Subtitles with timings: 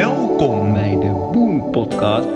[0.00, 2.28] Welkom bij de Boom Podcast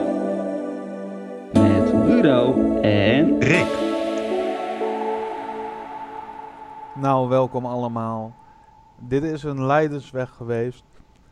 [1.52, 3.66] met Rudo en Rick.
[6.94, 8.34] Nou, welkom allemaal.
[9.00, 10.84] Dit is een leidersweg geweest.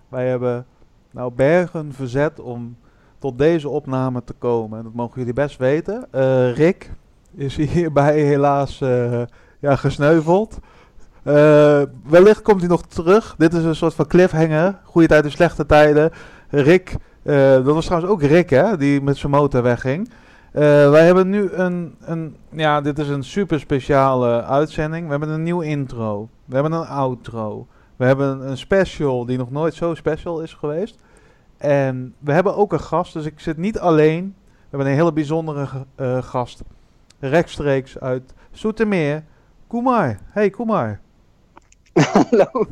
[0.09, 0.67] Wij hebben
[1.11, 2.77] nou bergen verzet om
[3.19, 4.85] tot deze opname te komen.
[4.85, 6.13] Dat mogen jullie best weten.
[6.13, 6.91] Eh, Rick
[7.35, 9.23] is hierbij helaas eh,
[9.59, 10.59] ja, gesneuveld.
[11.23, 13.35] Eh, wellicht komt hij nog terug.
[13.39, 14.79] Dit is een soort van cliffhanger.
[14.85, 16.11] Goede tijden, slechte tijden.
[16.49, 20.11] Rick, eh, dat was trouwens ook Rick hè, die met zijn motor wegging.
[20.53, 25.05] Eh, wij hebben nu een, een, ja, dit is een super speciale uitzending.
[25.05, 26.29] We hebben een nieuw intro.
[26.45, 27.67] We hebben een outro.
[27.97, 31.01] We hebben een special die nog nooit zo special is geweest.
[31.57, 34.35] En we hebben ook een gast, dus ik zit niet alleen.
[34.47, 35.67] We hebben een hele bijzondere
[36.23, 36.63] gast.
[37.19, 39.25] Rechtstreeks uit Soetermeer.
[39.69, 40.19] Kumar.
[40.31, 41.01] Hey Kumar.
[41.93, 42.67] Hallo,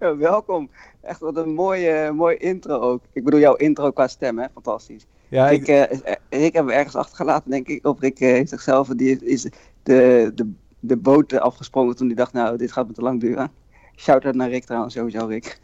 [0.00, 0.70] Ja, welkom.
[1.00, 3.02] Echt wat een mooie, mooie intro ook.
[3.12, 4.46] Ik bedoel, jouw intro qua stem, hè?
[4.52, 5.06] Fantastisch.
[5.28, 7.86] Ja, Rick, ik, eh, is- eh, Rick hebben we ergens achtergelaten, denk ik.
[7.86, 9.42] Of Rick eh, heeft zichzelf, die is
[9.82, 13.20] de, de, de boot eh, afgesprongen toen hij dacht, nou, dit gaat me te lang
[13.20, 13.50] duren.
[13.96, 15.58] Shout-out naar Rick trouwens, sowieso Rick.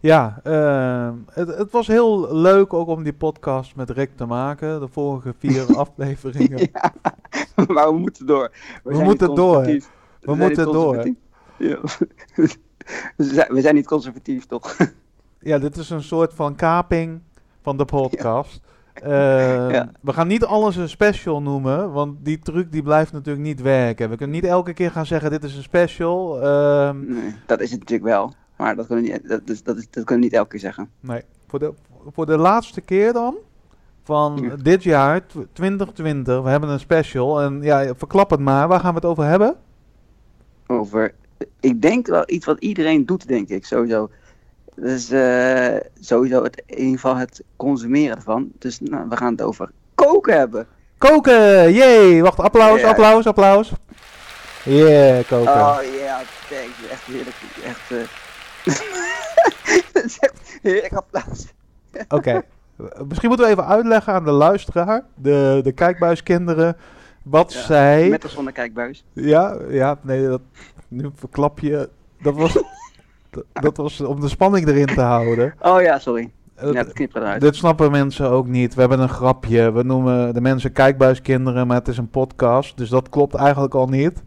[0.00, 4.80] ja eh, het, het was heel leuk ook om die podcast met Rick te maken.
[4.80, 6.68] De vorige vier afleveringen.
[6.72, 6.92] ja,
[7.74, 8.50] maar we moeten door.
[8.84, 9.64] We zijn moeten door.
[10.24, 11.06] We moeten door.
[11.56, 11.78] Ja.
[13.16, 14.76] we, zijn, niet conservatief, toch?
[15.40, 17.20] Ja, dit is een soort van kaping
[17.62, 18.60] van de podcast.
[18.94, 19.10] Eh,
[19.70, 19.90] Ja.
[20.00, 24.10] We gaan niet alles een special noemen, want die truc die blijft natuurlijk niet werken.
[24.10, 26.42] We kunnen niet elke keer gaan zeggen dit is een special.
[26.42, 28.32] Ehm, Nee, dat is het natuurlijk wel.
[28.56, 30.60] Maar dat kunnen we niet, dat, is, dat, is, dat kunnen we niet elke keer
[30.60, 30.88] zeggen.
[31.00, 31.72] nee, voor de,
[32.12, 33.34] voor de laatste keer dan
[34.04, 34.56] van Ja.
[34.62, 37.40] dit jaar, tw- 2020, we hebben een special.
[37.42, 39.56] En ja, verklap het maar, waar gaan we het over hebben?
[40.66, 41.14] Over.
[41.60, 44.10] Ik denk wel iets wat iedereen doet, denk ik, sowieso.
[44.76, 48.50] Dus eh, sowieso het, in ieder geval het consumeren ervan.
[48.58, 50.66] Dus nou, we gaan het over koken hebben.
[50.98, 52.22] Koken, yay!
[52.22, 53.72] Wacht, applaus, applaus, applaus.
[54.64, 55.52] Yeah, koken.
[55.52, 56.90] Oh ja, thanks.
[56.90, 57.36] Echt heerlijk.
[57.64, 57.90] Echt.
[57.90, 58.08] eh
[59.92, 61.46] dat is echt heerlijk applaus.
[62.08, 62.42] Oké.
[63.08, 66.76] Misschien moeten we even uitleggen aan de luisteraar, de, de kijkbuiskinderen,
[67.24, 68.08] wat Ja, zij...
[68.08, 69.04] Met of zonder kijkbuis.
[69.12, 70.40] Ja, ja, nee, dat,
[70.88, 71.88] nu verklap je...
[72.22, 72.52] Dat was,
[73.30, 75.54] dat, dat was om de spanning erin te houden.
[75.60, 76.30] Oh ja, sorry.
[76.54, 77.40] Eh, Ja, dat knipt eruit.
[77.40, 78.74] dit snappen mensen ook niet.
[78.74, 79.72] We hebben een grapje.
[79.72, 82.76] We noemen de mensen kijkbuiskinderen, maar het is een podcast.
[82.76, 84.22] Dus dat klopt eigenlijk al niet.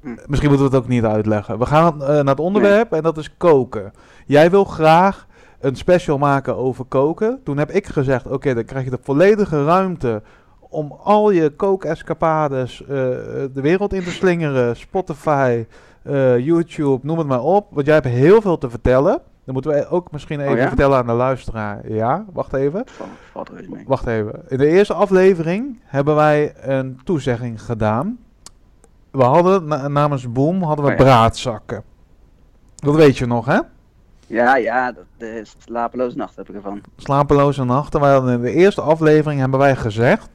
[0.00, 0.08] Hm.
[0.26, 1.58] Misschien moeten we het ook niet uitleggen.
[1.58, 3.92] We gaan eh, naar het onderwerp en dat is koken.
[4.26, 5.26] Jij wil graag
[5.60, 7.40] een special maken over koken.
[7.44, 10.22] Toen heb ik gezegd, oké, dan krijg je de volledige ruimte
[10.68, 14.76] om al je kookescapades eh, de wereld in te slingeren.
[14.76, 15.64] Spotify,
[16.02, 17.66] eh, YouTube, noem het maar op.
[17.70, 19.20] Want jij hebt heel veel te vertellen.
[19.44, 20.66] Dan moeten we ook misschien even Oh ja?
[20.68, 21.92] vertellen aan de luisteraar.
[21.92, 22.84] Ja, wacht even.
[23.32, 23.84] Valt, mee.
[23.86, 24.42] Wacht even.
[24.48, 28.18] In de eerste aflevering hebben wij een toezegging gedaan.
[29.10, 31.02] We hadden na- namens Boom hadden we Oh ja.
[31.04, 31.82] braadzakken.
[32.74, 33.58] Dat weet je nog, hè?
[34.26, 36.80] Ja, ja, dat de slapeloze nacht heb ik ervan.
[36.96, 38.00] Slapeloze nachten.
[38.00, 40.28] Wij hadden in de eerste aflevering hebben wij gezegd...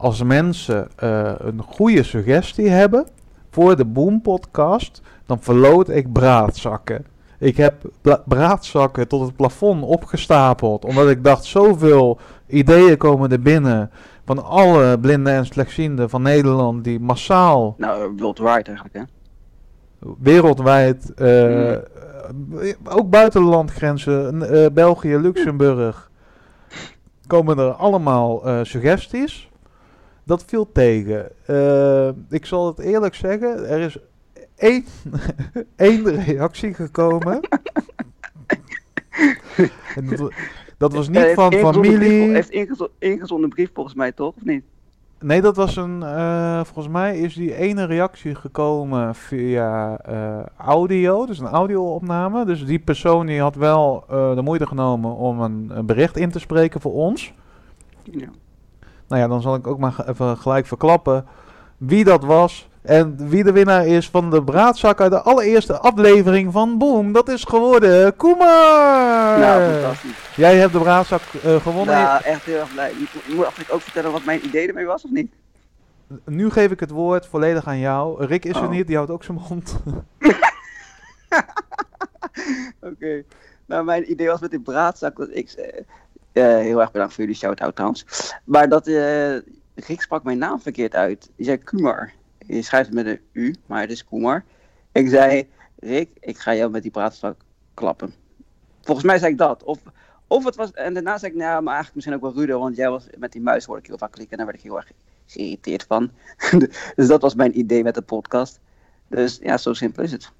[0.00, 3.06] als mensen eh, een goede suggestie hebben
[3.50, 5.02] voor de Boom podcast...
[5.26, 7.06] dan verloot ik braadzakken.
[7.38, 7.74] Ik heb
[8.24, 10.84] braadzakken tot het plafond opgestapeld...
[10.84, 13.90] omdat ik dacht, zoveel ideeën komen er binnen...
[14.24, 16.84] van alle blinden en slechtzienden van Nederland...
[16.84, 19.02] die massaal Nou, worldwide eigenlijk, hè?
[20.18, 21.14] wereldwijd...
[21.14, 21.80] eh, eh,
[22.84, 24.42] ook buiten de landgrenzen...
[24.50, 26.10] eh, België, Luxemburg...
[27.26, 29.49] komen er allemaal suggesties.
[30.24, 31.30] Dat viel tegen.
[31.46, 33.96] Eh, ik zal het eerlijk zeggen, er is
[34.56, 34.84] één,
[35.76, 37.40] één reactie gekomen.
[39.96, 40.32] En dat,
[40.78, 42.30] dat was niet heeft van familie.
[42.32, 44.64] heeft ingezo- ingezonden brief volgens mij toch, of niet?
[45.20, 46.02] Nee, dat was een.
[46.02, 52.44] eh, volgens mij is die ene reactie gekomen via eh, audio, dus een audio-opname.
[52.44, 56.30] Dus die persoon die had wel eh, de moeite genomen om een, een bericht in
[56.30, 57.32] te spreken voor ons.
[58.02, 58.28] Ja.
[59.10, 61.26] Nou ja, dan zal ik ook maar even gelijk verklappen
[61.76, 62.68] wie dat was.
[62.82, 67.12] En wie de winnaar is van de braadzak uit de allereerste aflevering van Boom.
[67.12, 68.46] Dat is geworden Koeman!
[69.40, 70.16] Nou, fantastisch.
[70.36, 71.94] Jij hebt de braadzak eh, gewonnen.
[71.94, 72.92] Nou, echt heel erg blij.
[73.34, 75.32] Moet, ik ook vertellen wat mijn idee ermee was, of niet?
[76.24, 78.24] Nu geef ik het woord volledig aan jou.
[78.24, 78.70] Rick is er Oh.
[78.70, 79.76] niet, die houdt ook zijn mond.
[82.90, 83.22] Oké.
[83.66, 85.74] Nou, mijn idee was met die braadzak dat ik...
[86.32, 88.34] eh, heel erg bedankt voor jullie shout-out trouwens.
[88.44, 88.86] Maar dat...
[88.86, 89.36] eh
[89.86, 91.30] Rick sprak mijn naam verkeerd uit.
[91.36, 92.12] Die zei Kumar.
[92.46, 94.44] Je schrijft het met een U, maar het is Kumar.
[94.92, 95.48] Ik zei,
[95.78, 97.36] Rick, ik ga jou met die braadzak
[97.74, 98.14] klappen.
[98.82, 99.62] volgens mij zei ik dat.
[99.62, 99.78] Of,
[100.26, 102.76] of het was, en daarna zei ik, nou, maar eigenlijk misschien ook wel Rudo, want
[102.76, 104.76] jij was met die muis hoorde ik heel vaak klikken en daar werd ik heel
[104.76, 104.92] erg
[105.26, 106.10] geïrriteerd van.
[106.96, 108.60] dus dat was mijn idee met de podcast.
[109.08, 110.32] Dus ja, zo simpel is het.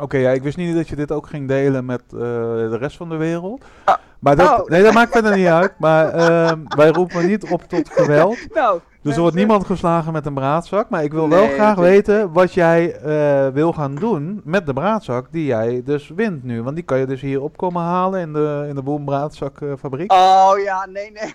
[0.00, 2.96] Oké, ja, ik wist niet dat je dit ook ging delen met uh, de rest
[2.96, 3.64] van de wereld.
[3.84, 3.96] Ah.
[4.18, 4.68] Maar dat, Oh.
[4.68, 5.72] nee, dat maakt verder niet uit.
[5.78, 8.38] Maar ehm, wij roepen niet op tot geweld.
[8.54, 10.88] Nou, Dus er wordt niemand geslagen met een braadzak.
[10.88, 15.26] Maar ik wil wel graag weten wat jij eh, wil gaan doen met de braadzak
[15.30, 16.62] die jij dus wint nu.
[16.62, 20.12] Want die kan je dus hier op komen halen in de, in de Boom Braadzakfabriek.
[20.12, 21.34] Oh ja, nee, nee.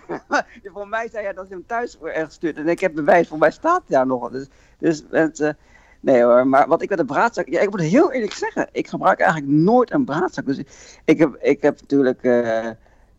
[0.74, 2.56] voor mij zei hij dat hij hem thuis ergens stuurt.
[2.56, 4.30] En ik heb bewijs, voor mij staat hij daar nog.
[4.30, 5.56] Dus, dus mensen,
[6.04, 6.46] nee hoor.
[6.46, 9.52] Maar wat ik met de braadzak, ja, ik moet heel eerlijk zeggen, ik gebruik eigenlijk
[9.52, 10.46] nooit een braadzak.
[10.46, 10.58] Dus
[11.04, 12.42] ik heb, ik heb natuurlijk, eh,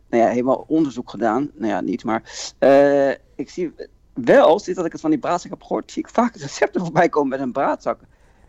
[0.10, 1.52] nou ja, helemaal onderzoek gedaan.
[1.54, 3.74] Nou ja, niet, maar eh, ik zie
[4.14, 7.10] wel, sinds dat ik het van die braadzak heb gehoord, zie ik vaak recepten voorbij
[7.10, 8.00] komen met een braadzak.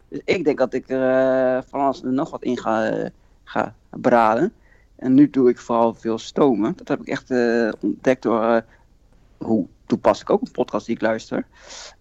[0.09, 3.09] Dus ik denk dat ik er eh, van nog wat in ga,
[3.45, 4.53] ga braden.
[4.97, 6.73] En nu doe ik vooral veel stomen.
[6.77, 7.31] Dat heb ik echt
[7.81, 8.65] ontdekt door
[9.39, 11.47] hoe toepasselijk ook een podcast die ik luister.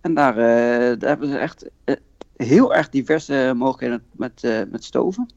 [0.02, 0.36] En daar,
[1.00, 1.66] daar hebben ze echt
[2.38, 5.30] heel erg diverse mogelijkheden met, eh, met stoven.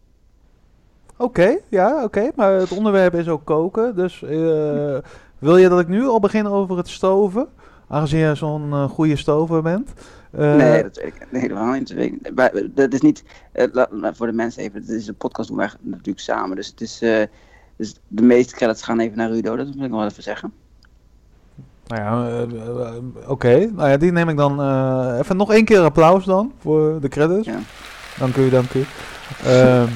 [1.17, 2.31] Oké, ja, oké.
[2.35, 3.97] Maar het onderwerp is ook koken.
[3.97, 4.99] Dus eh,
[5.39, 7.49] wil je dat ik nu al begin over het stoven?
[7.89, 9.93] Aangezien je zo'n eh, goede stover bent.
[10.31, 11.89] Eh, nee, dat weet ik helemaal niet.
[11.89, 12.35] Dat, weet ik niet.
[12.35, 13.67] Maar, dat is niet, eh,
[14.13, 16.57] voor de mensen even, het is een podcast doen wij natuurlijk samen.
[16.57, 17.23] Dus, het is, eh,
[17.77, 20.53] dus de meeste credits gaan even naar Rudo, dat moet ik nog wel even zeggen.
[21.89, 23.71] Nou ja, eh, eh, oké.
[23.73, 27.09] Nou ja, die neem ik dan eh, even nog één keer applaus dan voor de
[27.09, 27.47] credits.
[27.47, 27.59] Ja.
[28.19, 28.85] Dank u, dank u.
[29.45, 29.89] Ehm,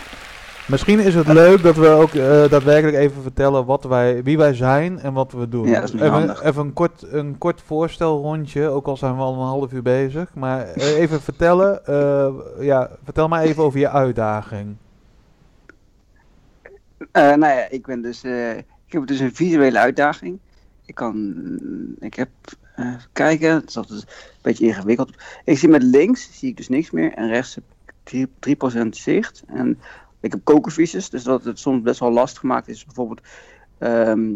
[0.72, 2.12] misschien is het leuk dat we ook
[2.50, 5.66] daadwerkelijk even vertellen wat wij, wie wij zijn en wat we doen.
[5.66, 9.22] Ja, dat is niet even, even een kort, een kort voorstelrondje, ook al zijn we
[9.22, 10.34] al een half uur bezig.
[10.34, 11.80] Maar even vertellen,
[12.60, 14.76] ja, vertel maar even over je uitdaging.
[17.12, 18.24] Nou ja, ik ben dus,
[18.86, 20.38] ik heb dus een visuele uitdaging.
[20.86, 22.28] Ik kan, ik heb,
[22.74, 24.08] eh, kijken, het is altijd een
[24.42, 25.10] beetje ingewikkeld.
[25.44, 27.12] Ik zie met links, zie ik dus niks meer.
[27.12, 29.42] En rechts heb ik drie- 3% zicht.
[29.46, 29.78] En
[30.20, 33.20] ik heb kokervisus, dus dat het soms best wel lastig maakt is bijvoorbeeld,
[33.78, 34.34] ehm,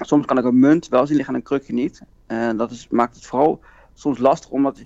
[0.00, 2.02] soms kan ik een munt wel zien liggen en een krukje niet.
[2.26, 3.60] En dat is, maakt het vooral
[3.94, 4.82] soms lastig, omdat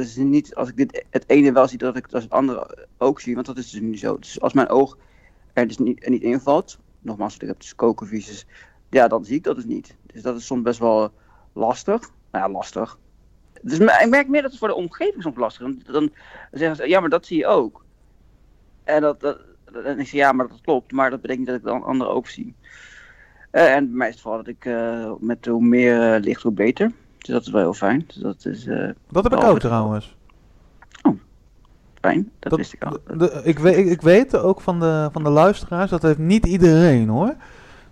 [0.00, 3.20] is niet, als ik dit, het ene wel zie, dat ik dat het andere ook
[3.20, 3.34] zie.
[3.34, 4.18] Want dat is dus niet zo.
[4.18, 4.96] Dus als mijn oog
[5.52, 8.46] er dus niet, niet invalt, nogmaals, ik heb dus kokervisus,
[8.96, 9.96] ja, dan zie ik dat dus niet.
[10.12, 11.12] Dus dat is soms best wel
[11.52, 12.00] lastig.
[12.32, 12.98] Nou ja, lastig.
[13.62, 15.74] Dus ik merk meer dat het voor de omgeving soms lastig is.
[15.84, 16.10] Dan, dan
[16.52, 17.84] zeggen ze, ja, maar dat zie je ook.
[18.84, 19.38] En dat, dat,
[19.84, 22.12] en ik zeg, ja, maar dat klopt, maar dat betekent niet dat ik de anderen
[22.12, 22.54] ook zie.
[23.50, 26.42] Eh, en bij mij is het vooral dat ik eh, met hoe meer eh, licht,
[26.42, 26.92] hoe beter.
[27.18, 28.04] Dus dat is wel heel fijn.
[28.06, 30.16] Dus dat is eh, Dat heb ik Oh, ook trouwens.
[32.00, 32.30] fijn.
[32.38, 32.98] Dat, Dat- wist ik al.
[33.16, 36.46] De- ik, weet, ik, ik weet ook van de, van de luisteraars, dat heeft niet
[36.46, 37.34] iedereen hoor.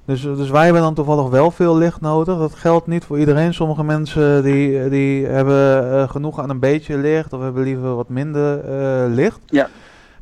[0.05, 2.39] Dus, dus wij hebben dan toevallig wel veel licht nodig.
[2.39, 3.55] Dat geldt niet voor iedereen.
[3.55, 8.09] Sommige mensen die, die hebben eh, genoeg aan een beetje licht of hebben liever wat
[8.09, 9.41] minder eh, licht.
[9.47, 9.69] Ja.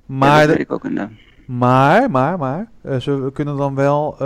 [0.07, 1.13] Maar, ja, dat ik ook inderdaad.
[1.47, 4.17] maar, maar, maar, eh, ze kunnen dan wel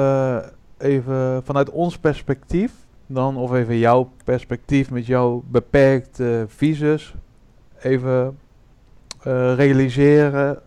[0.79, 2.73] even vanuit ons perspectief,
[3.07, 7.15] dan of even jouw perspectief met jouw beperkte visus,
[7.79, 8.39] even
[9.57, 10.59] realiseren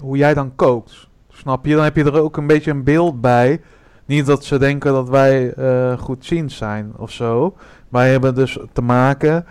[0.00, 1.08] hoe jij dan kookt.
[1.40, 1.74] Snap je?
[1.74, 3.60] Dan heb je er ook een beetje een beeld bij.
[4.06, 7.56] Niet dat ze denken dat wij eh goedziend zijn of zo.
[7.88, 9.46] Wij hebben dus te maken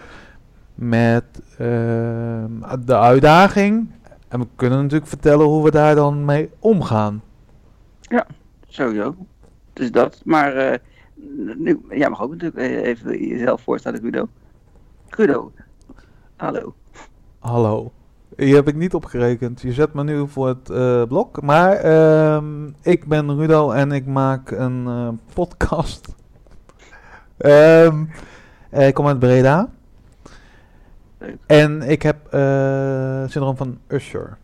[0.75, 1.23] met
[1.57, 2.51] ehm,
[2.85, 3.91] de uitdaging.
[4.27, 7.21] En we kunnen natuurlijk vertellen hoe we daar dan mee omgaan.
[8.67, 9.15] Sowieso.
[9.73, 10.21] Dus dat.
[10.25, 10.79] Maar eh,
[11.57, 14.27] nu, jij mag ook natuurlijk eh, even jezelf voorstellen, Rudo.
[15.09, 15.51] Rudo.
[16.35, 16.73] Hallo.
[17.39, 17.91] Hallo.
[18.39, 19.61] Hier heb ik niet op gerekend.
[19.61, 21.41] Je zet me nu voor het eh, blok.
[21.41, 26.07] Maar ehm, ik ben Rudo en ik maak een eh, podcast.
[27.37, 28.05] Ehm,
[28.69, 29.69] eh, ik kom uit Breda.
[31.45, 34.37] En ik heb eh syndroom van Usher.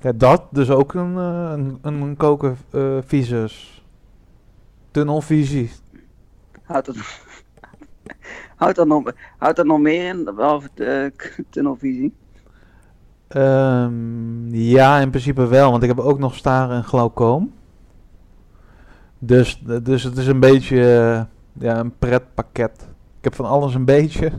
[0.00, 0.42] Ja, dat.
[0.50, 3.84] Dus ook een, een, een koken eh, visus.
[4.90, 5.70] Tunnelvisie.
[6.62, 6.96] Houdt dat,
[8.62, 12.14] houdt dat, nog, houdt dat nog meer in, behalve de eh, tunnelvisie?
[13.28, 17.52] Ehm, ja, in principe wel, want ik heb ook nog staren en glaucoom.
[19.18, 21.22] Dus, dus het is een beetje eh,
[21.64, 22.88] ja, een pretpakket.
[23.18, 24.32] Ik heb van alles een beetje.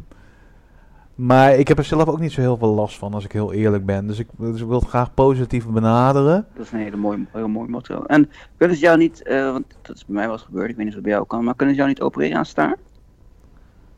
[1.16, 3.54] Maar ik heb er zelf ook niet zo heel veel last van, als ik heel
[3.54, 4.08] eerlijk ben.
[4.08, 6.46] Dus ik, dus ik wil het graag positief benaderen.
[6.54, 8.04] Dat is een hele mooie, heel mooi motto.
[8.04, 10.76] En kunnen ze jou niet, eh, want dat is bij mij wel eens gebeurd, ik
[10.76, 12.78] weet niet of het bij jou kan, maar kunnen ze jou niet opereren aan staar?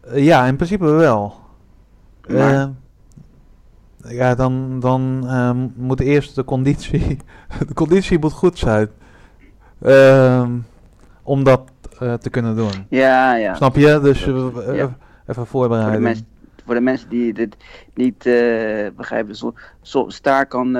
[0.08, 1.34] Eh, ja, in principe wel.
[2.28, 7.18] Maar- Eh, ja, dan, dan ehm, moet eerst de conditie,
[7.68, 8.90] de conditie moet goed zijn.
[9.82, 10.52] Ehm,
[11.24, 11.62] om dat
[12.00, 12.86] eh, te kunnen doen.
[12.90, 13.54] Ja, ja.
[13.56, 14.00] Snap je?
[14.02, 14.72] Dus eh, Ja.
[14.74, 14.96] even
[15.26, 16.28] Voor de, voorbereiden.
[16.66, 17.56] voor de mensen die dit
[17.94, 18.18] niet
[18.96, 20.72] begrijpen, so, so- staar kan.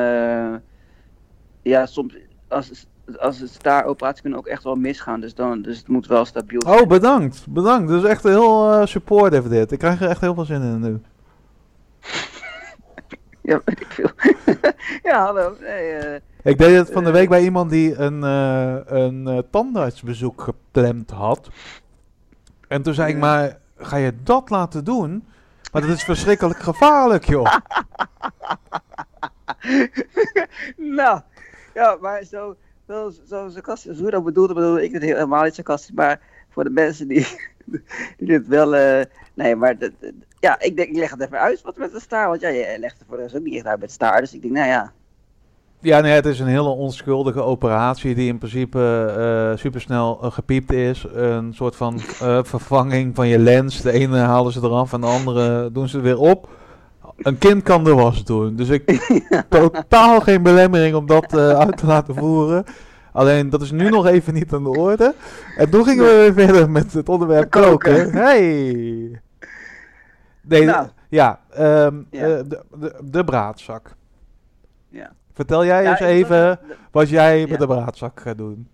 [1.62, 2.16] ja, soms.
[2.48, 2.88] Als,
[3.20, 5.20] als een staaroperatie kunnen ook echt wel misgaan.
[5.20, 6.80] Dus, dan, dus het moet wel stabiel zijn.
[6.82, 7.46] Oh, bedankt.
[7.50, 7.90] Bedankt.
[7.90, 9.72] Dat is echt heel eh supportive dit.
[9.72, 11.02] Ik krijg er echt heel veel zin in nu.
[13.42, 14.10] Ja, weet ik veel.
[15.12, 15.54] ja, hallo.
[15.56, 17.16] Eh, Ik deed het van de Eh.
[17.16, 21.50] week bij iemand die een, eh, een tandartsbezoek gepland had.
[22.68, 25.28] En toen zei ik maar, ga je dat laten doen?
[25.72, 27.56] Maar dat is verschrikkelijk gevaarlijk, joh.
[30.78, 31.22] nou,
[31.74, 32.56] ja, maar zo,
[32.88, 36.70] zo, zo sarcastisch, hoe dat bedoelde, bedoelde ik het helemaal niet sarcastisch, maar voor de
[36.70, 37.28] mensen die,
[38.18, 39.92] die dit wel, eh, nee, maar dat-
[40.40, 42.76] ja, ik denk, ik leg het even uit wat met de staar, want ja, je
[42.80, 44.68] legt het voor de rest ook niet echt uit met staar, dus ik denk, nou
[44.68, 44.92] ja,
[45.80, 48.80] Ja, nee, het is een hele onschuldige operatie die in principe
[49.18, 51.06] eh supersnel gepiept is.
[51.14, 52.00] Een soort van
[52.54, 53.82] vervanging van je lens.
[53.82, 56.50] De ene halen ze eraf en de andere doen ze er weer op.
[57.18, 58.56] Een kind kan de was doen.
[58.56, 59.08] Dus ik
[59.50, 62.64] totaal geen belemmering om dat eh, uit te laten voeren.
[63.12, 65.16] Alleen dat is nu nog even niet aan de orde.
[65.58, 67.70] En toen gingen we weer verder met het onderwerp koken.
[68.04, 68.12] Koken.
[68.12, 69.22] Hey!
[70.42, 70.88] Nee, Nou.
[71.10, 72.22] ja, ehm, Ja.
[72.22, 73.96] eh, de, de, de braadzak.
[74.90, 75.12] ja.
[75.34, 76.60] Vertel jij Ja, eens even
[76.92, 77.48] wat jij Ja.
[77.48, 78.68] met de braadzak gaat doen.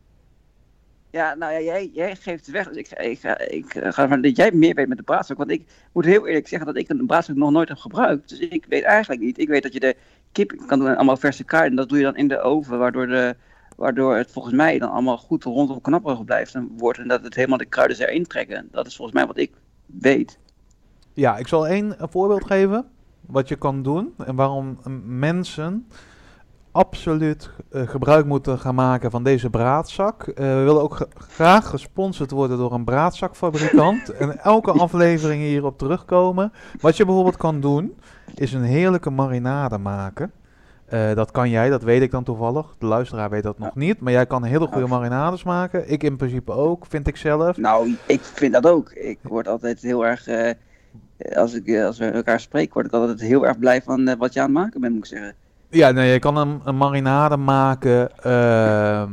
[1.12, 4.02] Ja, nou ja, jij, jij geeft het weg, dus ik, ik, ga- ik eh, ga
[4.04, 5.38] ervan dat jij meer weet met de braadstok.
[5.38, 8.30] Want ik moet heel eerlijk zeggen dat ik een braadstok nog nooit heb gebruikt.
[8.30, 9.38] Dus ik weet eigenlijk niet.
[9.38, 9.96] Ik weet dat je de
[10.32, 11.72] kip kan doen en allemaal verse kruiden.
[11.72, 13.36] En dat doe je dan in de oven, waardoor, de,
[13.78, 17.00] waardoor het volgens mij dan allemaal goed rondom knapperig blijft en wordt.
[17.00, 18.68] En dat het helemaal de kruiden erin trekken.
[18.72, 19.52] Dat is volgens mij wat ik
[19.86, 20.40] weet.
[21.14, 22.86] Ja, ik zal één eh, voorbeeld geven.
[23.22, 25.88] Wat je kan doen en waarom eh, mensen
[26.72, 30.24] absoluut eh, gebruik moeten gaan maken van deze braadzak.
[30.24, 34.10] Eh, we willen ook gra- graag gesponsord worden door een braadzakfabrikant.
[34.20, 36.52] en elke aflevering hierop terugkomen.
[36.80, 37.96] Wat je bijvoorbeeld kan doen,
[38.36, 40.32] is een heerlijke marinade maken.
[40.86, 42.76] Eh, dat kan jij, dat weet ik dan toevallig.
[42.78, 44.00] De luisteraar weet dat nog niet.
[44.00, 45.92] Maar jij kan hele goede marinades maken.
[45.92, 47.58] Ik in principe ook, vind ik zelf.
[47.58, 48.92] Nou, ik vind dat ook.
[48.92, 50.28] Ik word altijd heel erg.
[51.36, 54.40] als, ik, als we elkaar spreken, word ik altijd heel erg blij van wat je
[54.40, 55.36] aan het maken bent, moet ik zeggen.
[55.72, 58.18] Ja, nee, je kan een, een marinade maken.
[58.18, 59.12] ehm,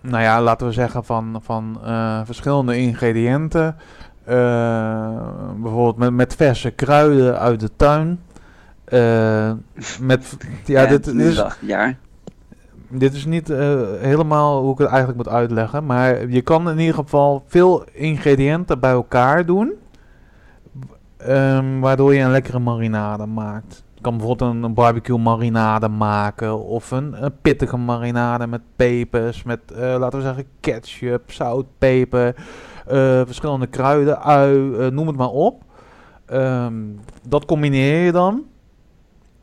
[0.00, 3.76] nou ja, laten we zeggen van, van eh, verschillende ingrediënten.
[4.24, 5.10] Eh,
[5.56, 8.20] bijvoorbeeld met, met verse kruiden uit de tuin.
[8.84, 9.52] Eh,
[10.00, 11.94] met, ja, dit, dit is, ja.
[12.88, 15.86] dit is niet eh, helemaal hoe ik het eigenlijk moet uitleggen.
[15.86, 19.72] Maar je kan in ieder geval veel ingrediënten bij elkaar doen.
[21.16, 23.84] ehm, waardoor je een lekkere marinade maakt.
[24.00, 26.64] Kan bijvoorbeeld een, barbecue marinade maken.
[26.64, 29.42] Of een, een pittige marinade met pepers.
[29.42, 32.34] Met, eh, laten we zeggen, ketchup, zout, peper.
[32.86, 35.62] eh, verschillende kruiden, ui, eh, noem het maar op.
[36.26, 36.74] Ehm,
[37.28, 38.44] dat combineer je dan.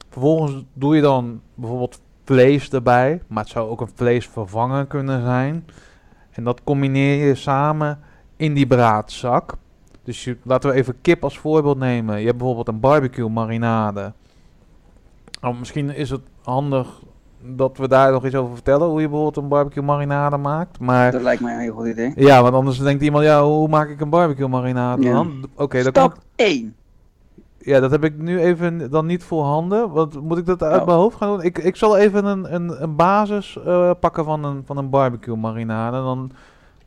[0.09, 3.21] Vervolgens doe je dan bijvoorbeeld vlees erbij.
[3.27, 5.65] Maar het zou ook een vleesvervanger kunnen zijn.
[6.31, 7.99] En dat combineer je samen
[8.35, 9.55] in die braadzak.
[10.03, 12.19] Dus je, laten we even kip als voorbeeld nemen.
[12.19, 14.13] Je hebt bijvoorbeeld een barbecue marinade.
[15.43, 16.87] Nou, misschien is het handig
[17.45, 18.87] dat we daar nog iets over vertellen.
[18.87, 20.79] Hoe je bijvoorbeeld een barbecue marinade maakt.
[20.79, 22.11] Maar Dat lijkt mij een heel goed idee.
[22.15, 25.13] ja, want anders denkt iemand, ja, hoe maak ik een barbecue marinade Ja.
[25.13, 25.43] dan?
[25.55, 26.75] Oké, Stap 1.
[27.57, 29.91] ja, dat heb ik nu even dan niet voorhanden.
[29.91, 30.85] Want moet ik dat uit Oh.
[30.87, 31.41] mijn hoofd gaan doen?
[31.45, 35.35] Ik, ik zal even een, een, een basis eh, pakken van een, van een barbecue
[35.37, 35.97] marinade.
[35.97, 36.31] Dan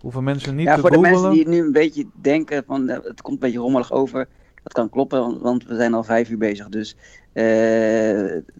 [0.00, 2.96] hoeven mensen niet Ja, te voor de mensen die nu een beetje denken van eh,
[3.02, 4.28] het komt een beetje rommelig over.
[4.66, 6.68] Dat kan kloppen, want, we zijn al vijf uur bezig.
[6.68, 6.96] Dus,
[7.32, 7.44] eh,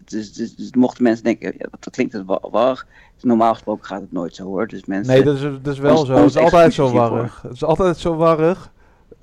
[0.05, 2.87] dus, dus, dus mochten mensen denken, ja, dat klinkt het wa- warrig.
[3.21, 4.67] Normaal gesproken gaat het nooit zo hoor.
[4.67, 6.13] Dus mensen, Nee, dat is, dat is wel Ons- zo.
[6.15, 7.41] Het is altijd zo warrig.
[7.41, 8.71] Het is altijd zo warrig.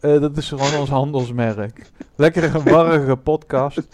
[0.01, 1.91] Eh, dat is gewoon ons handelsmerk.
[2.17, 3.81] Lekkere warrige podcast.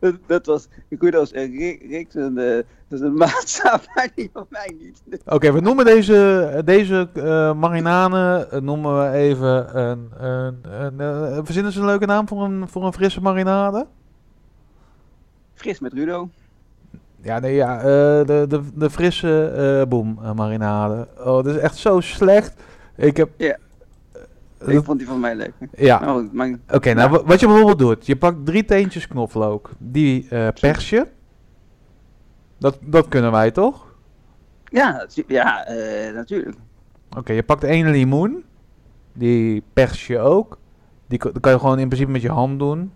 [0.00, 0.68] dat, dat was
[0.98, 5.02] kudos en Rick, Rick een, dat is een maatstaaf, die van mij niet.
[5.26, 7.08] Oké, we noemen deze, deze
[7.56, 12.44] marinade eh, noemen we even een, een, een, eh, verzinnen ze een leuke naam voor
[12.44, 13.86] een, voor een frisse marinade?
[15.54, 16.28] Fris met Rudo.
[17.22, 17.78] Ja, nee, ja,
[18.24, 19.46] de, de, de frisse
[19.82, 21.08] eh boom marinade.
[21.18, 22.62] Oh, dat is echt zo slecht.
[22.96, 23.28] Ik heb...
[23.36, 23.56] Ja.
[24.58, 25.52] Eh, Ik vond die van mij leuk.
[25.76, 26.16] ja,
[26.70, 28.06] oké, nou, wa- wat je bijvoorbeeld doet.
[28.06, 29.70] Je pakt drie teentjes knoflook.
[29.78, 31.06] Die eh pers je.
[32.62, 33.90] Dat, dat kunnen wij, toch?
[34.70, 36.56] ja, ja eh, natuurlijk.
[37.16, 38.44] Oké, je pakt één limoen.
[39.12, 40.58] Die pers je ook.
[41.06, 42.92] Die kan je gewoon in principe met je hand doen.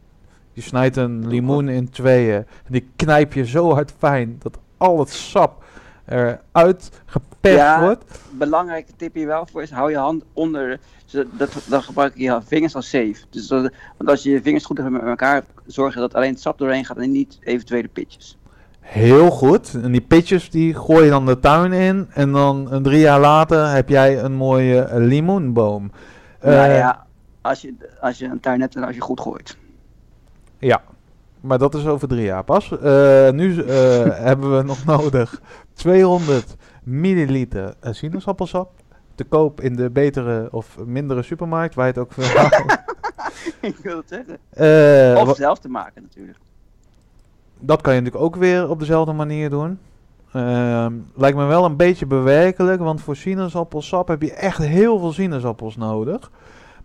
[0.52, 2.34] Je snijdt een limoen in tweeën.
[2.36, 5.64] En die knijp je zo hard fijn dat al het sap
[6.06, 7.80] eruit geperst Ja.
[7.80, 8.04] wordt.
[8.30, 10.80] Belangrijke tip hier wel voor is, hou je hand onder,
[11.32, 13.16] dat, dan gebruik je je vingers als safe.
[13.30, 16.30] Dus dat, want als je je vingers goed hebt met elkaar, zorg je dat alleen
[16.30, 18.36] het sap doorheen gaat en niet eventuele pitjes.
[18.86, 19.74] Heel goed.
[19.82, 22.08] En die pitjes die gooi je dan de tuin in.
[22.12, 25.90] En dan een drie jaar later heb jij een mooie limoenboom.
[26.40, 27.06] nou ja,
[27.40, 29.56] als je, als je een tuin hebt en als je goed gooit.
[30.58, 30.82] Ja,
[31.40, 32.78] maar dat is over drie jaar pas.
[32.78, 35.40] Eh, nu eh, hebben we nog nodig
[35.72, 38.70] 200 milliliter sinaasappelsap.
[39.14, 42.80] Te koop in de betere of mindere supermarkt, waar je het ook halen.
[43.60, 45.28] Ik wil het zeggen.
[45.28, 46.38] Of zelf te maken natuurlijk.
[47.58, 49.78] Dat kan je natuurlijk ook weer op dezelfde manier doen.
[50.32, 55.12] Ehm, lijkt me wel een beetje bewerkelijk, want voor sinaasappelsap heb je echt heel veel
[55.12, 56.30] sinaasappels nodig.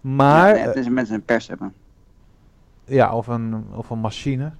[0.01, 1.73] Maar, ja, dus mensen een pers hebben.
[2.85, 4.51] Ja, of een, of een machine.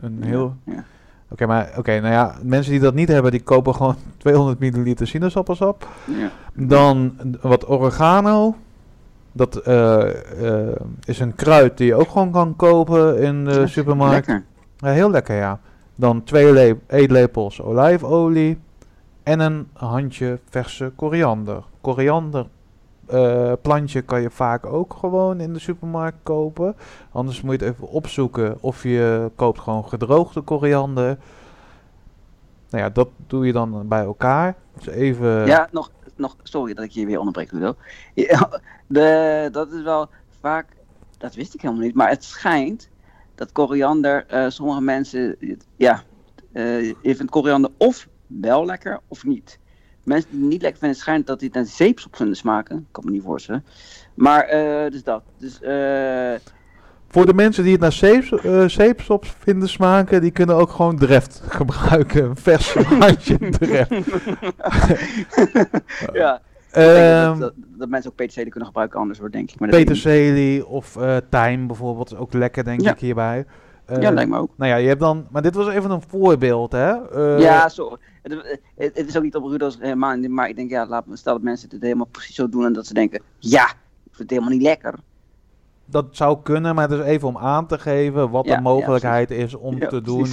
[0.00, 0.56] Een heel...
[0.64, 0.84] Ja.
[1.28, 5.06] Oké, maar oké, nou ja, mensen die dat niet hebben, die kopen gewoon 200 milliliter
[5.06, 5.88] sinaasappelsap.
[6.04, 6.30] Ja.
[6.54, 8.56] Dan wat oregano.
[9.32, 14.26] Dat eh, eh, is een kruid die je ook gewoon kan kopen in de supermarkt.
[14.26, 14.44] Lekker.
[14.80, 15.60] Ja, heel lekker, ja.
[15.94, 18.58] Dan twee le- eetlepels olijfolie
[19.22, 21.64] en een handje verse koriander.
[21.80, 22.46] Koriander
[23.06, 26.76] eh, plantje kan je vaak ook gewoon in de supermarkt kopen.
[27.12, 31.18] Anders moet je het even opzoeken of je koopt gewoon gedroogde koriander.
[32.70, 34.54] Nou ja, dat doe je dan bij elkaar.
[34.76, 35.46] Dus even...
[35.46, 37.74] Ja, nog, nog, sorry dat ik je weer onderbreek, Ludo.
[38.14, 40.08] Ja, de, dat is wel
[40.40, 40.66] vaak,
[41.18, 42.89] dat wist ik helemaal niet, maar het schijnt
[43.40, 45.36] dat koriander, eh, sommige mensen,
[45.76, 46.02] ja,
[46.52, 49.58] eh, je vindt koriander of wel lekker of niet.
[50.04, 52.76] Mensen die het niet lekker vinden, schijnt dat die het naar zeepsop vinden smaken.
[52.76, 53.64] Ik kan me niet voorstellen.
[54.14, 55.22] Maar, eh, dus dat.
[55.38, 55.58] Dus,
[57.08, 61.42] Voor de mensen die het naar zeep, zeepsop vinden smaken, die kunnen ook gewoon Dreft
[61.48, 62.24] gebruiken.
[62.24, 63.94] Een vers handje Dreft.
[66.12, 66.40] ja,
[66.72, 69.60] Ehm, dat, dat, dat mensen ook peterselie kunnen gebruiken anders hoor, denk ik.
[69.60, 72.90] Maar Peterselie of eh thyme bijvoorbeeld is ook lekker, denk Ja.
[72.92, 73.44] ik, hierbij.
[73.84, 74.04] Eh, niet.
[74.04, 74.50] Ja, lijkt me ook.
[74.56, 75.26] Nou ja, je hebt dan...
[75.30, 77.08] Maar dit was even een voorbeeld, hè?
[77.10, 77.96] Eh, Ja, sorry.
[78.22, 81.16] Het, het, het is ook niet op Rudo's helemaal maar ik denk, ja, laat me
[81.16, 84.18] stel dat mensen het helemaal precies zo doen en dat ze denken, ja, ik vind
[84.18, 84.94] het helemaal niet lekker.
[85.84, 89.30] Dat zou kunnen, maar het is even om aan te geven wat Ja, de mogelijkheid
[89.30, 90.26] is om te doen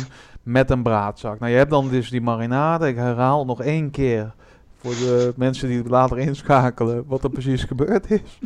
[0.43, 1.39] met een braadzak.
[1.39, 2.87] Nou, je hebt dan dus die marinade.
[2.87, 4.33] Ik herhaal nog één keer
[4.77, 8.39] voor de mensen die later inschakelen wat er precies gebeurd is.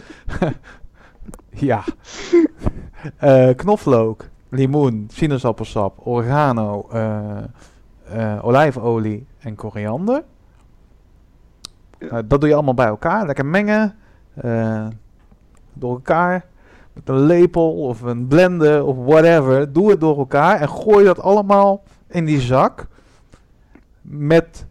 [1.69, 1.83] ja.
[3.17, 7.37] Eh, knoflook, limoen, sinaasappelsap, oregano, eh,
[8.03, 10.23] eh, olijfolie en koriander.
[12.25, 13.25] Dat doe je allemaal bij elkaar.
[13.25, 13.95] Lekker mengen.
[15.73, 16.45] door elkaar.
[16.93, 19.73] Met een lepel of een blender of whatever.
[19.73, 22.87] Doe het door elkaar en gooi dat allemaal in die zak.
[24.01, 24.65] Met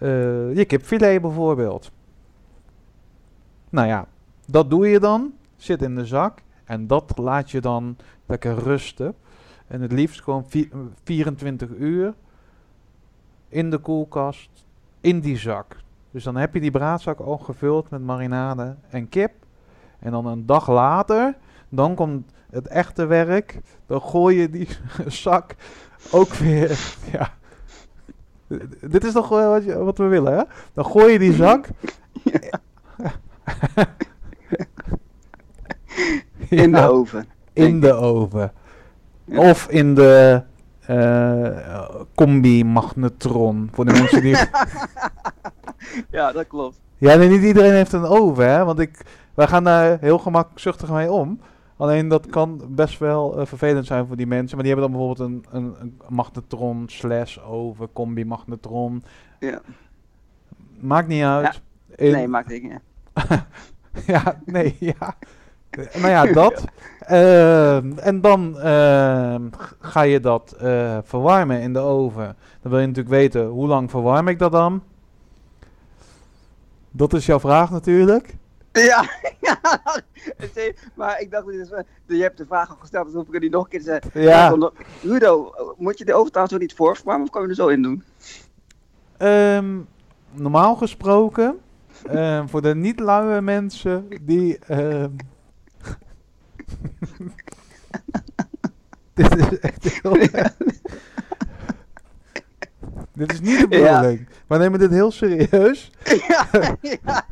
[0.00, 1.90] eh, je kipfilet bijvoorbeeld.
[3.70, 4.06] Nou ja,
[4.46, 5.32] dat doe je dan.
[5.56, 6.38] Zit in de zak.
[6.64, 9.14] En dat laat je dan lekker rusten.
[9.66, 10.70] En het liefst gewoon vi-
[11.04, 12.14] 24 uur
[13.48, 14.50] in de koelkast
[15.00, 15.76] in die zak.
[16.10, 19.32] Dus dan heb je die braadzak al gevuld met marinade en kip.
[19.98, 21.36] En dan een dag later,
[21.68, 23.60] dan komt het echte werk.
[23.86, 24.68] Dan gooi je die
[25.24, 25.54] zak
[26.10, 26.78] ook weer.
[27.12, 27.36] Ja.
[28.80, 30.42] Dit is toch wel wat, je- wat we willen, hè?
[30.74, 31.66] Dan gooi je die zak.
[36.48, 37.26] In de oven.
[37.52, 38.52] in de oven.
[39.34, 40.42] Of in de
[40.80, 41.84] eh,
[42.14, 43.68] combi-magnetron.
[43.72, 44.36] Voor de mensen die.
[46.10, 46.80] Ja, dat klopt.
[46.98, 48.64] Ja, nee, niet iedereen heeft een oven, hè?
[48.64, 49.00] Want ik,
[49.34, 51.40] wij gaan daar heel gemakzuchtig mee om.
[51.78, 54.56] Alleen dat kan best wel eh, vervelend zijn voor die mensen.
[54.56, 59.02] Maar die hebben dan bijvoorbeeld een, een, een magnetron slash oven, combi-magnetron.
[59.40, 59.60] Ja.
[60.80, 61.60] Maakt niet uit.
[61.96, 62.72] In- Nee, maakt niet.
[64.06, 65.16] ja, nee, ja.
[65.94, 66.64] Nou ja, dat.
[67.00, 69.42] Ehm, en dan ehm,
[69.80, 72.36] ga je dat eh, verwarmen in de oven.
[72.62, 74.82] Dan wil je natuurlijk weten, hoe lang verwarm ik dat dan?
[76.90, 78.36] Dat is jouw vraag natuurlijk.
[78.84, 79.10] Ja,
[79.40, 79.60] ja.
[80.94, 83.50] Maar ik dacht, wel- je hebt de vraag al gesteld, dus hoef ik er niet
[83.50, 84.22] nog een keer te zeggen.
[84.22, 84.56] Ja,
[85.02, 88.04] Rudo, moet je de trouwens ook niet voorverwarmen of kan je er zo in doen?
[89.16, 89.78] ehm,
[90.32, 91.58] normaal gesproken,
[92.06, 94.58] ehm, voor de niet luie mensen die...
[94.58, 95.10] ehm,
[99.14, 100.12] Dit is echt heel...
[103.12, 103.94] Dit is niet de Ja.
[104.00, 104.28] bedoeling.
[104.46, 105.90] We nemen dit heel serieus.
[106.28, 106.46] ja,
[106.80, 107.26] ja.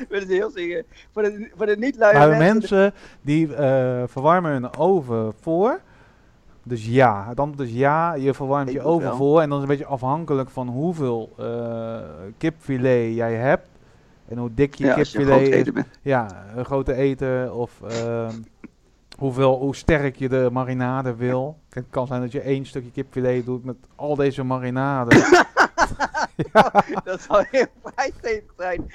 [0.08, 0.84] We willen ze heel zingen.
[1.12, 2.42] Voor de, voor de niet-luie Maar mensen.
[2.52, 5.80] mensen die eh, verwarmen hun oven voor.
[6.62, 9.16] Dus ja, het antwoord is ja, je verwarmt Ik je oven wel.
[9.16, 9.40] voor.
[9.40, 11.98] En dan is het een beetje afhankelijk van hoeveel eh,
[12.38, 13.66] kipfilet jij hebt.
[14.28, 15.72] En hoe dik je ja, als je kipfilet is.
[15.72, 15.86] bent.
[16.02, 18.34] Ja, een grote eten of ehm,
[19.18, 21.56] hoeveel, hoe sterk je de marinade wil.
[21.70, 25.16] Het kan zijn dat je één stukje kipfilet doet met al deze marinade.
[27.04, 28.90] Dat zou heel vrijstevig zijn.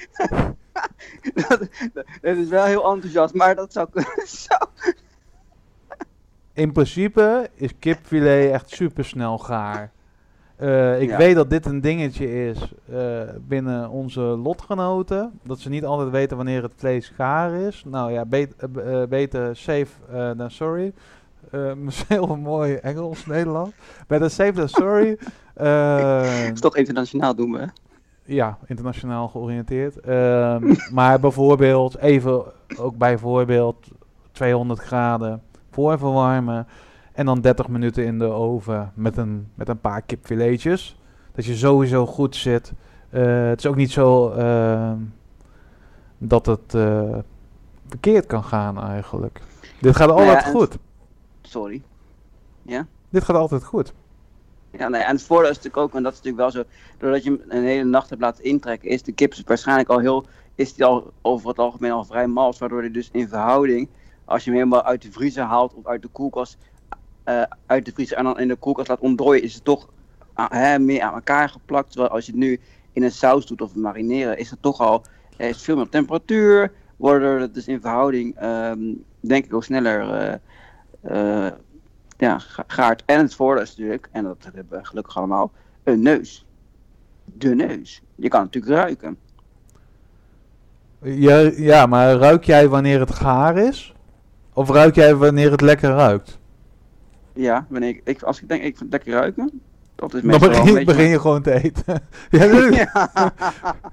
[1.94, 4.28] dat, is wel heel enthousiast, maar dat zou kunnen.
[4.48, 4.56] Zo.
[6.54, 9.92] In principe is kipfilet echt super snel gaar.
[10.56, 11.18] Eh, ik Ja.
[11.18, 15.40] weet dat dit een dingetje is eh, binnen onze lotgenoten.
[15.44, 17.84] Dat ze niet altijd weten wanneer het vlees gaar is.
[17.88, 18.56] Nou ja, bet-
[19.10, 19.92] beter safe
[20.38, 20.94] dan sorry.
[22.08, 23.74] Heel mooi Engels, Nederland.
[24.08, 25.18] Better safe than sorry.
[26.54, 27.68] Is toch internationaal doen we.
[28.26, 30.00] Ja, internationaal georiënteerd.
[30.00, 32.44] Ehm, maar bijvoorbeeld, even
[32.78, 33.88] ook bijvoorbeeld
[34.32, 36.68] 200 graden voorverwarmen.
[37.14, 41.00] En dan 30 minuten in de oven met een, met een paar kipfiletjes.
[41.32, 42.74] Dat je sowieso goed zit.
[43.10, 44.98] Eh, het is ook niet zo ehm,
[46.18, 47.18] dat het eh,
[47.88, 49.42] verkeerd kan gaan eigenlijk.
[49.82, 50.78] Dit gaat Nou ja, altijd goed.
[51.42, 51.82] Sorry.
[53.10, 53.94] Dit gaat altijd goed.
[54.78, 57.24] Ja, nee, en het voordeel is natuurlijk ook, en dat is natuurlijk wel zo, doordat
[57.24, 60.74] je hem een hele nacht hebt laten intrekken, is de kip waarschijnlijk al heel, is
[60.74, 63.90] die al over het algemeen al vrij mals, waardoor hij dus in verhouding,
[64.26, 66.58] als je hem helemaal uit de vriezer haalt of uit de koelkast,
[67.24, 69.90] eh, uit de vriezer en dan in de koelkast laat ontdooien, is het toch
[70.34, 71.92] ah, hè, meer aan elkaar geplakt.
[71.92, 72.60] Terwijl als je het nu
[72.94, 75.06] in een saus doet of marineren, is het toch al,
[75.38, 78.80] er is veel meer temperatuur, waardoor het dus in verhouding, ehm,
[79.20, 80.40] denk ik ook sneller
[81.02, 81.52] eh,
[82.18, 83.04] ja, ga- gaart.
[83.06, 85.52] En het voordeel is natuurlijk, en dat hebben we gelukkig allemaal,
[85.84, 86.46] een neus.
[87.26, 88.02] De neus.
[88.16, 89.18] Je kan natuurlijk ruiken.
[91.02, 93.94] Ja, ja, maar ruik jij wanneer het gaar is?
[94.54, 96.40] Of ruik jij wanneer het lekker ruikt?
[97.34, 99.62] Ja, wanneer ik, ik, als ik denk, ik vind het lekker ruiken.
[99.96, 102.02] Dat is Dan begin, beetje- begin je gewoon te eten.
[102.30, 103.12] ja, Ja.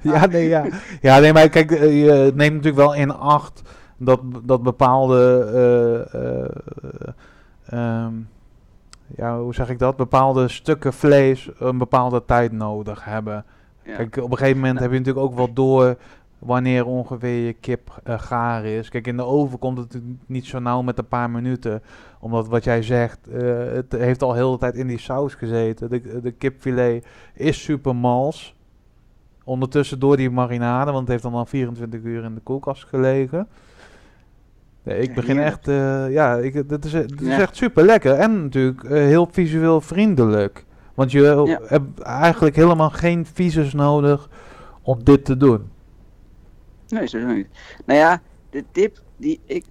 [0.12, 0.66] ja, nee, ja.
[1.00, 3.62] ja, nee, maar kijk, eh, je neemt natuurlijk wel in acht
[3.96, 5.44] dat, dat bepaalde,
[6.12, 6.50] eh, eh,
[7.66, 8.14] ehm,
[9.16, 9.96] ja, hoe zeg ik dat?
[9.96, 13.44] Bepaalde stukken vlees een bepaalde tijd nodig hebben.
[13.82, 13.96] Ja.
[13.96, 15.96] Kijk, op een gegeven moment heb je natuurlijk ook wel door
[16.38, 18.88] wanneer ongeveer je kip eh, gaar is.
[18.88, 21.82] Kijk, in de oven komt het natuurlijk niet zo nauw met een paar minuten.
[22.20, 25.90] Omdat wat jij zegt, eh, het heeft al heel de tijd in die saus gezeten.
[25.90, 28.56] De, de kipfilet is super mals.
[29.44, 33.48] Ondertussen door die marinade, want het heeft dan al 24 uur in de koelkast gelegen.
[34.82, 37.38] Nee, ik begin echt, eh, ja, ik, dit is, Ja.
[37.40, 38.14] echt super lekker.
[38.14, 40.64] En natuurlijk eh, heel visueel vriendelijk.
[40.94, 44.28] Want je hebt eigenlijk helemaal geen visus nodig
[44.82, 45.70] om dit te doen.
[46.88, 47.46] Nee, sowieso niet.
[47.86, 49.64] Nou ja, de tip die ik,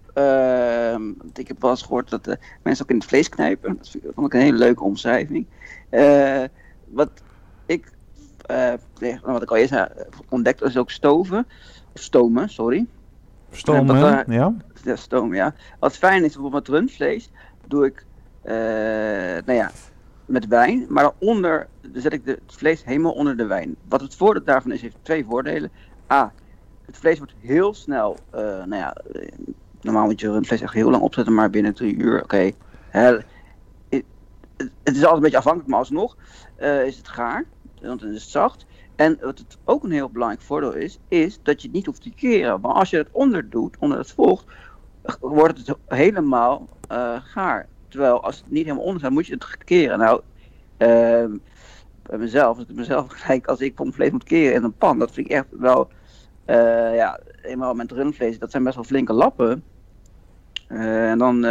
[1.24, 3.78] want ik heb wel eens gehoord dat eh, mensen ook in het vlees knijpen.
[3.78, 5.46] Dat vind ik- vond ik een hele leuke omschrijving.
[5.90, 6.44] Eh,
[6.88, 7.10] wat
[7.66, 7.92] ik,
[8.46, 9.74] eh, nee, wat ik al eerst
[10.30, 11.48] ontdekt, is ook stoven.
[11.96, 12.86] Of stomen, sorry.
[13.52, 14.54] Stomen, dat ja.
[14.86, 15.54] Stoom, ja.
[15.80, 17.32] Wat fijn is, bijvoorbeeld met rundvlees,
[17.68, 18.06] doe ik,
[18.42, 18.54] eh,
[19.46, 19.72] nou ja,
[20.26, 20.86] met wijn.
[20.90, 23.76] Maar dan onder, dan zet ik het vlees helemaal onder de wijn.
[23.88, 25.72] Wat het voordeel daarvan is, heeft twee voordelen.
[26.12, 26.34] A,
[26.86, 29.32] het vlees wordt heel snel, eh, nou ja, eh,
[29.82, 32.52] normaal moet je rundvlees echt heel lang opzetten, maar binnen drie uur, oké.
[32.90, 33.26] Het,
[34.84, 36.18] het is altijd een beetje afhankelijk, maar alsnog
[36.86, 37.46] is het gaar,
[37.82, 38.66] want dan is het zacht.
[39.02, 42.02] En wat het ook een heel belangrijk voordeel is, is dat je het niet hoeft
[42.02, 42.62] te keren.
[42.62, 44.46] Want als je het onder doet, onder het vocht,
[45.20, 47.68] wordt het helemaal eh, gaar.
[47.88, 50.00] Terwijl als het niet helemaal onder staat, moet je het keren.
[50.00, 50.22] Nou,
[50.78, 51.38] ehm,
[52.04, 55.00] bij mezelf, als ik mezelf gelijk, als ik van vlees moet keren in een pan,
[55.00, 55.90] dat vind ik echt wel,
[56.46, 59.64] eh, ja, eenmaal met rundvlees, dat zijn best wel flinke lappen.
[60.68, 61.42] Eh, en dan,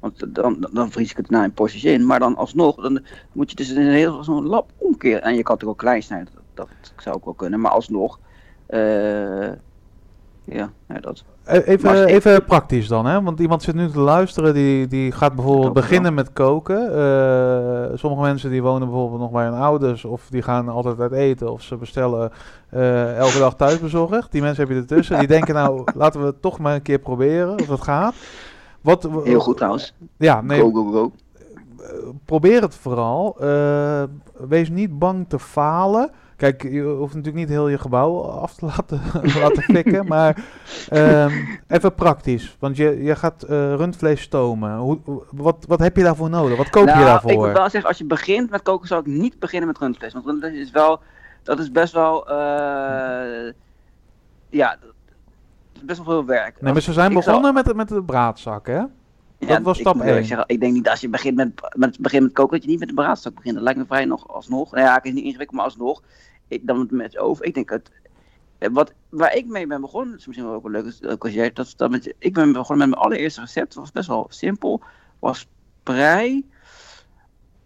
[0.00, 3.50] want dan, dan vries ik het na in porties in, maar dan alsnog, dan moet
[3.50, 5.22] je dus een heel zo'n lap omkeren.
[5.22, 8.18] En je kan het ook klein snijden, dat, dat zou ook wel kunnen, maar alsnog,
[10.44, 11.24] ja, ja, dat.
[11.44, 13.22] E- Even, ik- even praktisch dan, hè?
[13.22, 16.78] Want iemand zit nu te luisteren, die, die gaat bijvoorbeeld beginnen met koken.
[16.94, 21.12] Eh, sommige mensen die wonen bijvoorbeeld nog bij hun ouders, of die gaan altijd uit
[21.12, 22.30] eten, of ze bestellen
[22.68, 24.32] eh, elke dag thuisbezorgd.
[24.32, 25.18] Die mensen heb je ertussen.
[25.18, 28.14] Die denken nou, laten we het toch maar een keer proberen of het gaat.
[28.80, 29.94] Wat, Heel goed trouwens.
[30.16, 31.12] Ja, nee, Go, go, go.
[31.80, 31.86] eh,
[32.24, 33.36] probeer het vooral.
[33.40, 34.02] Eh,
[34.48, 36.10] wees niet bang te falen.
[36.42, 39.00] Kijk, je hoeft natuurlijk niet heel je gebouw af te laten,
[39.40, 40.44] laten fikken, maar
[40.88, 41.32] ehm,
[41.68, 42.56] even praktisch.
[42.58, 44.76] Want je, je gaat eh, rundvlees stomen.
[44.76, 44.98] Hoe,
[45.30, 46.56] wat, wat heb je daarvoor nodig?
[46.56, 47.30] Wat koop je nou, daarvoor?
[47.30, 50.12] ik moet wel zeggen, als je begint met koken, zou ik niet beginnen met rundvlees.
[50.12, 51.00] Want rundvlees is wel,
[51.42, 53.52] dat is best wel, eh,
[54.50, 54.76] ja,
[55.74, 56.60] is best wel veel werk.
[56.60, 58.82] Nee, maar ze zijn ik begonnen met, de- met de braadzak, hè?
[59.38, 60.24] Ja, Dat was ik stap één.
[60.24, 62.78] zeggen, ik denk niet als je begint met, met, begint met koken, dat je niet
[62.78, 63.54] met de braadstok begint.
[63.54, 64.72] Dat lijkt me vrij nog alsnog.
[64.72, 66.02] Nou ja, het is niet ingewikkeld, maar alsnog.
[66.52, 67.44] Ik, dan met over.
[67.44, 67.90] Ik denk het.
[68.58, 71.24] eh, Wat, waar ik mee ben begonnen, dat is misschien wel ook wel leuk ook
[71.24, 73.74] als jij dat, dat met, ik ben begonnen met mijn allereerste recept.
[73.74, 74.82] Dat was best wel simpel.
[75.18, 75.48] Was
[75.82, 76.50] prei,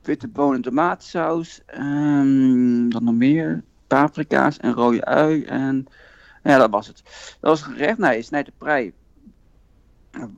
[0.02, 5.86] witte bonen, tomatensaus, ehm dan nog meer, paprika's en rode ui en
[6.42, 7.02] ja, dat was het.
[7.40, 7.98] Dat was het gerecht.
[7.98, 8.92] Nou, je snijdt de prei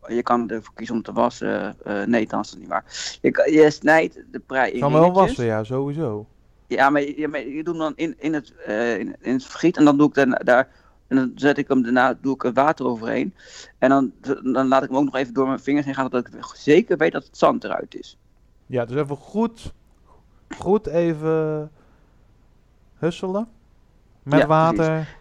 [0.07, 1.77] je kan ervoor kiezen om te wassen.
[1.85, 2.85] eh, nee, dan is dat niet waar.
[3.21, 6.27] Je, je snijdt de prei in Kan wel wassen, ja, sowieso.
[6.69, 9.45] Ja, maar, ja, maar je doet hem dan in, in, het, eh, in, in het
[9.45, 10.69] vergiet en dan doe ik daarna, daar.
[11.07, 13.35] En dan zet ik hem daarna doe ik er water overheen.
[13.79, 16.27] En dan, dan laat ik hem ook nog even door mijn vingers heen gaan, dat
[16.27, 18.19] ik zeker weet dat het zand eruit is.
[18.67, 19.73] Ja, dus even goed,
[20.57, 21.71] goed even
[22.99, 23.49] husselen.
[24.23, 25.17] Met Ja, water.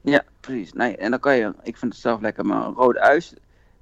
[0.00, 0.72] Ja, precies.
[0.72, 3.22] Nee, en dan kan je, ik vind het zelf lekker, maar een rode ui,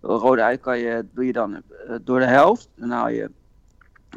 [0.00, 2.68] rode ui kan je, doe je dan eh, door de helft.
[2.74, 3.30] Dan haal je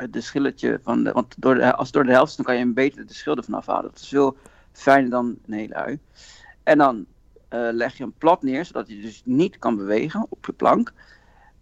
[0.09, 3.05] de schilletje van de, want door als door de helft dan kan je een beetje
[3.05, 3.91] de schil ervan afhalen.
[3.91, 4.37] Dat is veel
[4.71, 5.99] fijner dan een hele ui.
[6.63, 7.05] En dan
[7.47, 10.93] eh, leg je hem plat neer, zodat hij dus niet kan bewegen op je plank.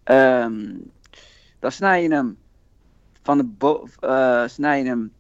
[0.04, 0.74] Ehm,
[1.60, 2.38] dan snij je hem
[3.22, 5.14] van de, bo eh, snij je hem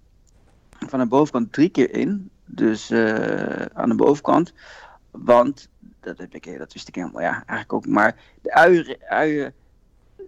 [0.87, 2.29] van de bovenkant drie keer in.
[2.45, 4.53] Dus eh, aan de bovenkant.
[5.11, 7.87] Want, dat, heb ik, dat wist ik helemaal, ja, eigenlijk ook.
[7.87, 9.53] Maar de uien, uien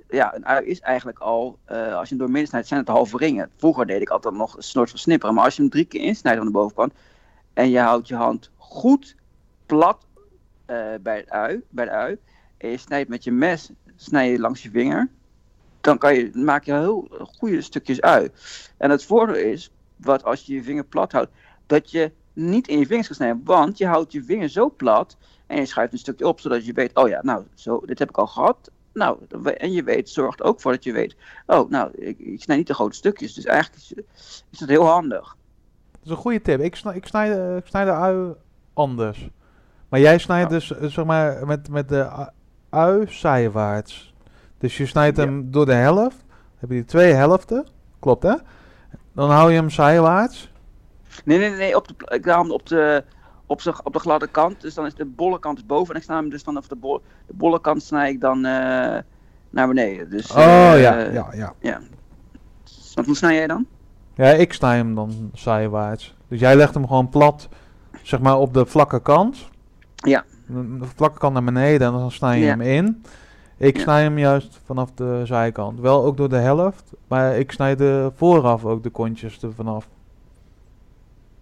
[0.10, 2.89] ja, een ui is eigenlijk al, eh, als je hem door midden snijdt, zijn het
[2.89, 3.50] halve ringen.
[3.56, 5.36] Vroeger deed ik altijd nog een soort van snipperen.
[5.36, 6.93] Maar als je hem drie keer insnijdt aan de bovenkant
[7.54, 9.15] en je houdt je hand goed
[9.65, 10.06] plat
[10.65, 12.17] eh, bij, het ui, bij de ui
[12.58, 15.10] en je snijdt met je mes snij je langs je vinger,
[15.82, 18.30] dan kan je, maak je heel goede stukjes ui.
[18.78, 21.32] En het voordeel is, wat als je je vinger plat houdt,
[21.65, 25.17] dat je niet in je vingers gaat snijden, want je houdt je vinger zo plat
[25.48, 28.10] en je schuift een stukje op, zodat je weet, oh ja, nou, zo, dit heb
[28.10, 28.72] ik al gehad.
[28.97, 29.17] Nou,
[29.57, 32.67] en je weet, zorgt ook voor dat je weet, oh, nou, ik, ik snij niet
[32.67, 33.33] de grote stukjes.
[33.33, 33.93] Dus eigenlijk is,
[34.51, 35.36] is dat heel handig.
[35.91, 36.60] Dat is een goede tip.
[36.60, 38.33] Ik snij, ik snij, de, ik snij de ui
[38.73, 39.29] anders.
[39.89, 42.29] Maar jij snijdt dus, eh, zeg maar, met, met de
[42.69, 44.13] ui zijwaarts.
[44.57, 45.23] Dus je snijdt Ja.
[45.23, 46.17] hem door de helft.
[46.27, 47.67] Dan heb je die twee helften.
[47.99, 48.33] Klopt, hè?
[49.13, 50.51] Dan hou je hem zijwaarts.
[51.25, 53.03] Nee, nee, nee, op de, ik haal hem op de,
[53.47, 54.62] op, op de gladde kant.
[54.62, 55.93] Dus dan is de bolle kant boven.
[55.93, 58.97] En ik snij hem dus vanaf de, bol, de bolle kant snij ik dan eh,
[59.49, 60.10] naar beneden.
[60.10, 60.38] Dus, Oh
[60.73, 61.53] eh, ja, ja, ja.
[61.60, 61.81] ja.
[62.95, 63.65] Wat hoe snij jij dan?
[64.15, 66.15] Ja, ik snij hem dan zijwaarts.
[66.27, 67.49] Dus jij legt hem gewoon plat,
[68.01, 69.49] zeg maar, op de vlakke kant.
[69.95, 70.23] Ja.
[70.47, 72.49] De vlakke kant naar beneden en dan snij je Ja.
[72.49, 73.03] hem in.
[73.57, 73.81] Ik Ja.
[73.83, 75.79] snij hem juist vanaf de zijkant.
[75.79, 79.88] Wel ook door de helft, maar ik snij de vooraf ook de kontjes er vanaf.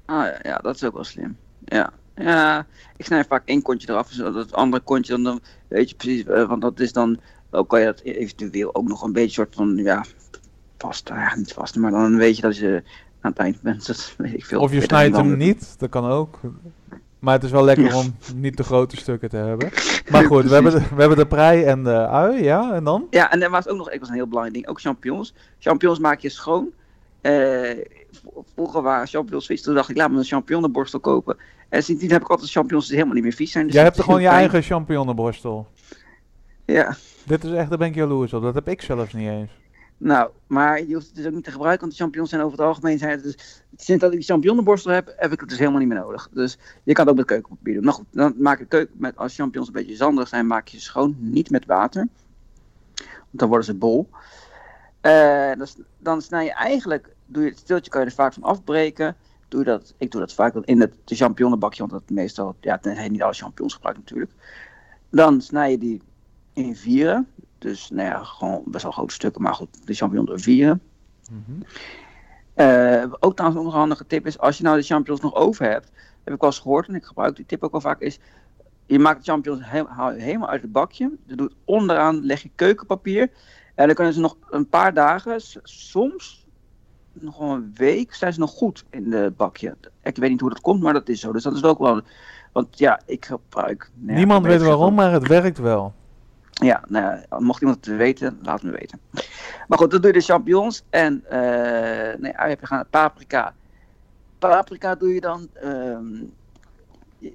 [0.05, 1.37] Ah ja, ja, dat is ook wel slim.
[1.65, 1.89] Ja.
[2.15, 2.65] Ja,
[2.97, 6.47] ik snij vaak één kontje eraf, het andere kontje dan, dan weet je precies, eh,
[6.47, 7.19] want dat is dan,
[7.51, 10.06] ook kan je dat eventueel ook nog een beetje soort van, ja,
[10.78, 12.84] vast, ja, niet vast, maar dan weet je dat je
[13.21, 14.60] aan het eind bent, dat weet ik veel.
[14.62, 16.39] Of je snijdt hem niet, dat kan ook.
[17.19, 17.97] Maar het is wel lekker Ja.
[17.97, 19.69] om niet te grote stukken te hebben.
[20.10, 23.08] Maar goed, we hebben, de, we hebben de prei en de ui, ja, en dan?
[23.10, 25.34] Ja, en er was ook nog, ik was een heel belangrijk ding, ook champignons.
[25.60, 26.69] Champignons maak je schoon.
[27.21, 27.78] Eh,
[28.54, 31.38] vroeger waren champignons vies, toen dacht ik, laat me een champignonborstel kopen.
[31.69, 33.65] En sindsdien heb ik altijd champignons die helemaal niet meer vies zijn.
[33.65, 34.39] Dus Jij hebt gewoon je fijn.
[34.39, 35.67] eigen champignonborstel.
[36.65, 38.41] Ja, Dit is echt, daar ben ik jaloers op.
[38.41, 39.51] Dat heb ik zelfs niet eens.
[39.97, 42.58] nou, maar je hoeft het dus ook niet te gebruiken, want de champignons zijn over
[42.58, 45.58] het algemeen zijn het dus, sinds dat ik die champignonborstel heb, heb ik het dus
[45.58, 46.30] helemaal niet meer nodig.
[46.34, 47.84] Dus je kan het ook met keukenpapier doen.
[47.84, 50.78] Nou goed, dan maak je keuken met, als champignons een beetje zanderig zijn, maak je
[50.78, 52.08] ze schoon, niet met water.
[52.95, 54.10] Want dan worden ze bol.
[55.01, 55.51] Eh,
[55.99, 59.15] dan snij je eigenlijk, doe je het stiltje, kan je er vaak van afbreken.
[59.55, 62.79] Doe je dat, ik doe dat vaak in het de champignonbakje, want dat meestal, ja,
[62.81, 64.31] het heet niet alle champignons gebruikt natuurlijk.
[65.09, 66.01] Dan snij je die
[66.53, 67.27] in vieren.
[67.57, 70.81] Dus nou ja, gewoon best wel grote stukken, maar goed, de champignons in vieren.
[71.31, 71.61] Mhm.
[72.53, 75.65] Eh, ook trouwens nog een handige tip is, als je nou de champignons nog over
[75.69, 75.91] hebt,
[76.23, 78.19] heb ik wel eens gehoord en ik gebruik die tip ook wel vaak, is
[78.85, 81.11] je maakt de champignons he- helemaal uit het bakje.
[81.25, 83.29] Je doet onderaan, leg je keukenpapier.
[83.75, 86.44] En dan kunnen ze nog een paar dagen, soms
[87.23, 89.75] nog wel een week, zijn ze nog goed in het bakje.
[90.04, 91.32] Ik weet niet hoe dat komt, maar dat is zo.
[91.32, 92.01] Dus dat is ook wel,
[92.51, 93.91] want ja, ik gebruik...
[93.95, 95.93] nou Niemand weet waarom, maar het werkt wel.
[96.51, 98.99] ja, nou ja, mocht iemand het weten, laat me weten.
[99.67, 101.32] Maar goed, dan doe je de champignons en uh,
[102.17, 103.54] nee, heb je gaan paprika.
[104.39, 105.49] Paprika doe je dan.
[105.54, 106.23] ehm,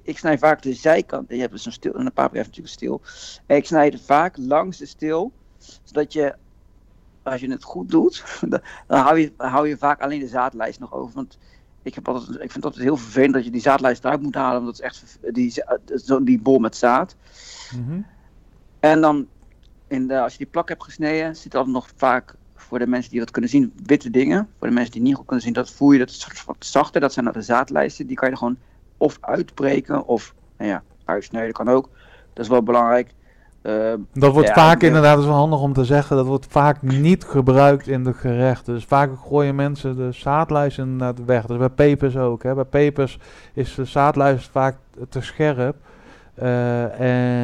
[0.03, 1.29] ik snij vaak de zijkant.
[1.29, 3.01] Je hebt dus een stil en een paprika heeft natuurlijk stil.
[3.45, 5.31] En ik snij het vaak langs de stil,
[5.83, 6.35] zodat je,
[7.23, 10.93] als je het goed doet, dan, hou, je, hou je vaak alleen de zaadlijst nog
[10.93, 11.15] over.
[11.15, 11.37] Want
[11.81, 14.35] ik, heb altijd, ik vind het altijd heel vervelend dat je die zaadlijst eruit moet
[14.35, 17.15] halen, omdat het echt die, za- zo- die bol met zaad.
[17.75, 18.01] Mhm.
[18.79, 19.27] En dan,
[19.87, 23.11] in de, als je die plak hebt gesneden, zit er nog vaak voor de mensen
[23.11, 24.49] die dat kunnen zien, witte dingen.
[24.57, 27.01] Voor de mensen die niet goed kunnen zien, dat voel je dat is wat zachter.
[27.01, 28.07] Dat zijn dan de zaadlijsten.
[28.07, 28.59] Die kan je er gewoon
[28.97, 31.89] of uitbreken of nou ja, uitsnijden kan ook.
[32.33, 33.13] Dat is wel belangrijk.
[33.63, 36.25] Uh, Dat wordt Ja, vaak de- inderdaad, dat is wel handig om te zeggen, dat
[36.25, 38.73] wordt vaak niet gebruikt in de gerechten.
[38.73, 41.45] Dus vaak gooien mensen de zaadlijst inderdaad weg.
[41.45, 42.43] Dus bij pepers ook.
[42.43, 42.53] Hè.
[42.53, 43.19] Bij pepers
[43.53, 44.75] is de zaadlijst vaak
[45.09, 45.75] te scherp.
[46.33, 46.99] Eh,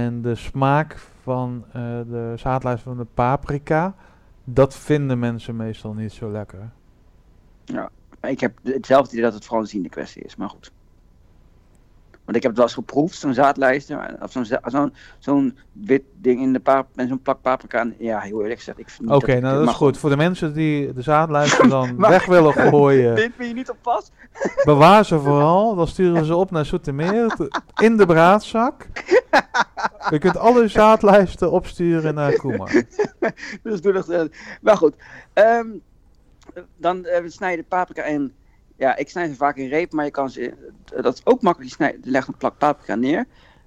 [0.06, 3.95] en de smaak van eh, de zaadlijst van de paprika,
[4.43, 6.69] dat vinden mensen meestal niet zo lekker.
[8.21, 10.71] ik heb hetzelfde idee dat het vooral een ziende kwestie is, maar goed.
[12.27, 16.41] Want ik heb het wel eens geproefd, zo'n zaadlijster, of zo'n zo'n zo'n wit ding
[16.41, 17.79] in de pap en zo'n plak paprika.
[17.79, 19.97] En Ja, heel eerlijk gezegd, vind Oké, nou dat is goed.
[19.97, 23.77] Voor de mensen die de zaadlijsten dan weg willen gooien, Dit ben je niet op
[23.81, 24.11] pas?
[24.65, 25.75] bewaar ze vooral.
[25.75, 28.87] Dan sturen ze op naar Zoetermeer te- in de braadzak.
[30.09, 32.83] Je kunt alle zaadlijsten opsturen naar Koemar.
[33.63, 34.09] dus doe dat.
[34.09, 34.21] eh,
[34.61, 34.93] maar goed.
[35.33, 35.67] Ehm,
[36.77, 38.33] dan eh, we snijden de paprika in.
[38.77, 40.49] Ja, ik snij ze vaak in reep, maar je kan ze.
[40.93, 41.77] eh, Dat is ook makkelijk.
[41.77, 43.25] Je, je legt een plak paprika neer.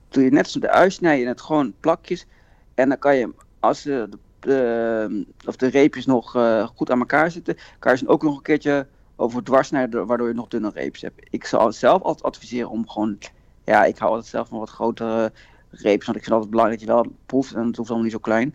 [0.08, 2.26] Doe je net als de ui, snij je het gewoon plakjes.
[2.74, 7.56] En dan kan je, als de, of de reepjes nog eh, goed aan elkaar zitten,
[7.78, 11.02] kan je ze ook nog een keertje over dwars snijden, waardoor je nog dunne reepjes
[11.02, 11.26] hebt.
[11.30, 13.18] Ik zou zelf altijd adviseren om gewoon.
[13.64, 15.32] Ja, ik hou altijd zelf van wat grotere
[15.70, 18.14] reepjes, want ik vind altijd belangrijk dat je wel proeft en het hoeft allemaal niet
[18.14, 18.54] zo klein.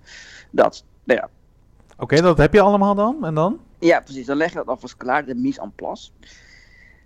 [0.52, 0.84] Dat.
[1.04, 1.30] Nou ja,
[1.98, 3.26] Oké, dat heb je allemaal dan?
[3.26, 3.60] En dan?
[3.80, 4.26] ja, precies.
[4.26, 6.10] Dan leg je dat alvast klaar, de mise en place.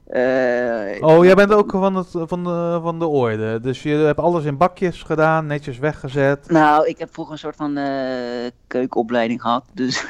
[0.09, 3.59] Eh, Oh, jij bent ook van, het, van, de, van de orde.
[3.59, 6.49] Dus je hebt alles in bakjes gedaan, netjes weggezet.
[6.49, 9.65] Nou, ik heb vroeger een soort van eh, keukenopleiding gehad.
[9.73, 10.05] Dus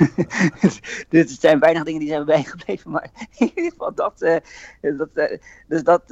[1.10, 2.92] dit zijn weinig dingen die zijn bijgebleven.
[2.92, 4.22] Maar in ieder geval dat.
[4.22, 4.38] eh,
[4.98, 5.10] dat
[5.68, 6.04] dus dat.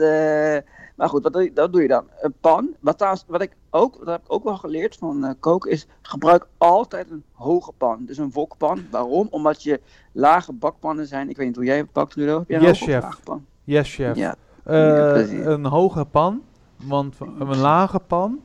[0.95, 2.06] maar goed, wat doe, je, dat doe je dan?
[2.21, 2.69] Een pan.
[2.80, 6.47] Wat, trouwens, wat ik ook, dat heb ik ook wel geleerd van koken, is gebruik
[6.58, 8.06] altijd een hoge pan.
[8.06, 8.86] Dus een wokpan.
[8.91, 9.28] Waarom?
[9.30, 11.30] Omdat je lage bakpannen zijn.
[11.30, 12.38] Ik weet niet hoe jij het bakt, Rudo.
[12.38, 13.04] Heb jij een Yes, hoge of chef.
[13.04, 13.45] lage pan?
[13.67, 14.15] Yes, chef.
[14.17, 14.36] Ja.
[14.63, 16.41] Eh, een hoge pan,
[16.84, 18.39] want een lage pan,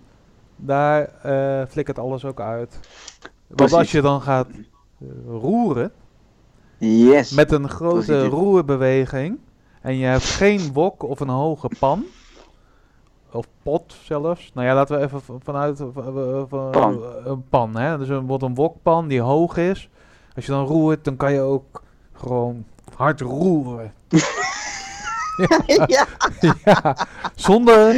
[0.57, 2.79] daar eh flikkert alles ook uit.
[3.21, 3.77] Want Precies.
[3.77, 5.93] als je dan gaat eh, roeren,
[6.79, 7.31] Yes.
[7.33, 8.29] met een grote Positief.
[8.31, 9.39] roerbeweging,
[9.81, 12.05] en je hebt geen wok of een hoge pan,
[13.33, 14.51] of pot zelfs.
[14.55, 17.03] Nou ja, laten we even vanuit v- v- v- Pan.
[17.25, 17.77] een pan.
[17.77, 17.99] Hè?
[17.99, 19.91] Dus een, wordt een wokpan die hoog is.
[20.37, 21.83] Als je dan roert, dan kan je ook
[22.13, 22.65] gewoon
[22.97, 23.93] hard roeren.
[25.87, 26.07] ja.
[26.65, 26.97] ja,
[27.35, 27.95] zonder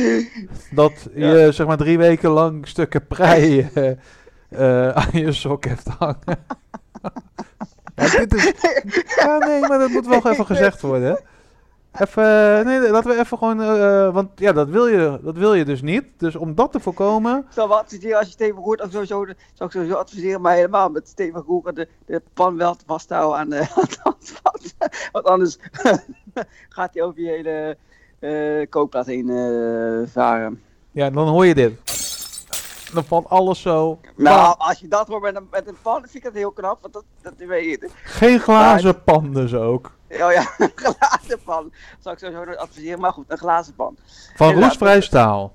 [0.71, 3.91] dat je zeg maar drie weken lang stukken prei eh,
[4.49, 6.19] eh, aan je sok heeft hangen.
[7.97, 8.53] ja, dit is,
[9.17, 11.21] ja, nee, maar dat moet wel even gezegd worden.
[11.99, 15.65] Even, nee, laten we even gewoon, eh, want ja, dat wil, je, dat wil je
[15.65, 16.05] dus niet.
[16.17, 19.25] Dus om dat te voorkomen, Ik zou wel adviseren als je stevig roert, of sowieso,
[19.25, 23.39] zou ik sowieso adviseren, maar helemaal met stevig roeren de, de pan wel te vasthouden
[23.39, 23.67] aan de,
[24.03, 24.15] aan.
[25.13, 25.59] Want anders
[26.69, 27.77] gaat hij over je hele
[28.19, 30.63] eh, kookplaat heen eh, varen.
[30.91, 31.73] ja, dan hoor je dit.
[32.93, 33.99] Dan valt alles zo.
[34.17, 36.79] Nou, als je dat hoort met een, met een pan, vind ik dat heel knap,
[36.81, 37.91] want dat, dat weet je.
[38.03, 39.93] Geen glazen pan dus ook.
[40.11, 41.73] Oh ja, een glazen pan.
[41.99, 43.97] Zou ik sowieso nooit adviseren, maar goed, een glazen pan.
[44.37, 45.53] Van roestvrij staal.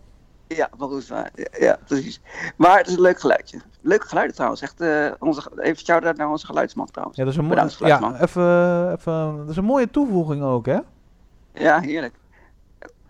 [0.55, 1.29] Ja, van Roesma.
[1.35, 2.21] Ja, ja, precies.
[2.55, 3.61] Maar het is een leuk geluidje.
[3.81, 4.61] Leuke geluiden trouwens.
[4.61, 7.17] Echt, eh, onze, even shout-out naar onze geluidsman trouwens.
[7.17, 10.77] Ja, dat is een, mooie, ja, even, even, dat is een mooie toevoeging ook, hè?
[11.53, 12.15] Ja, heerlijk.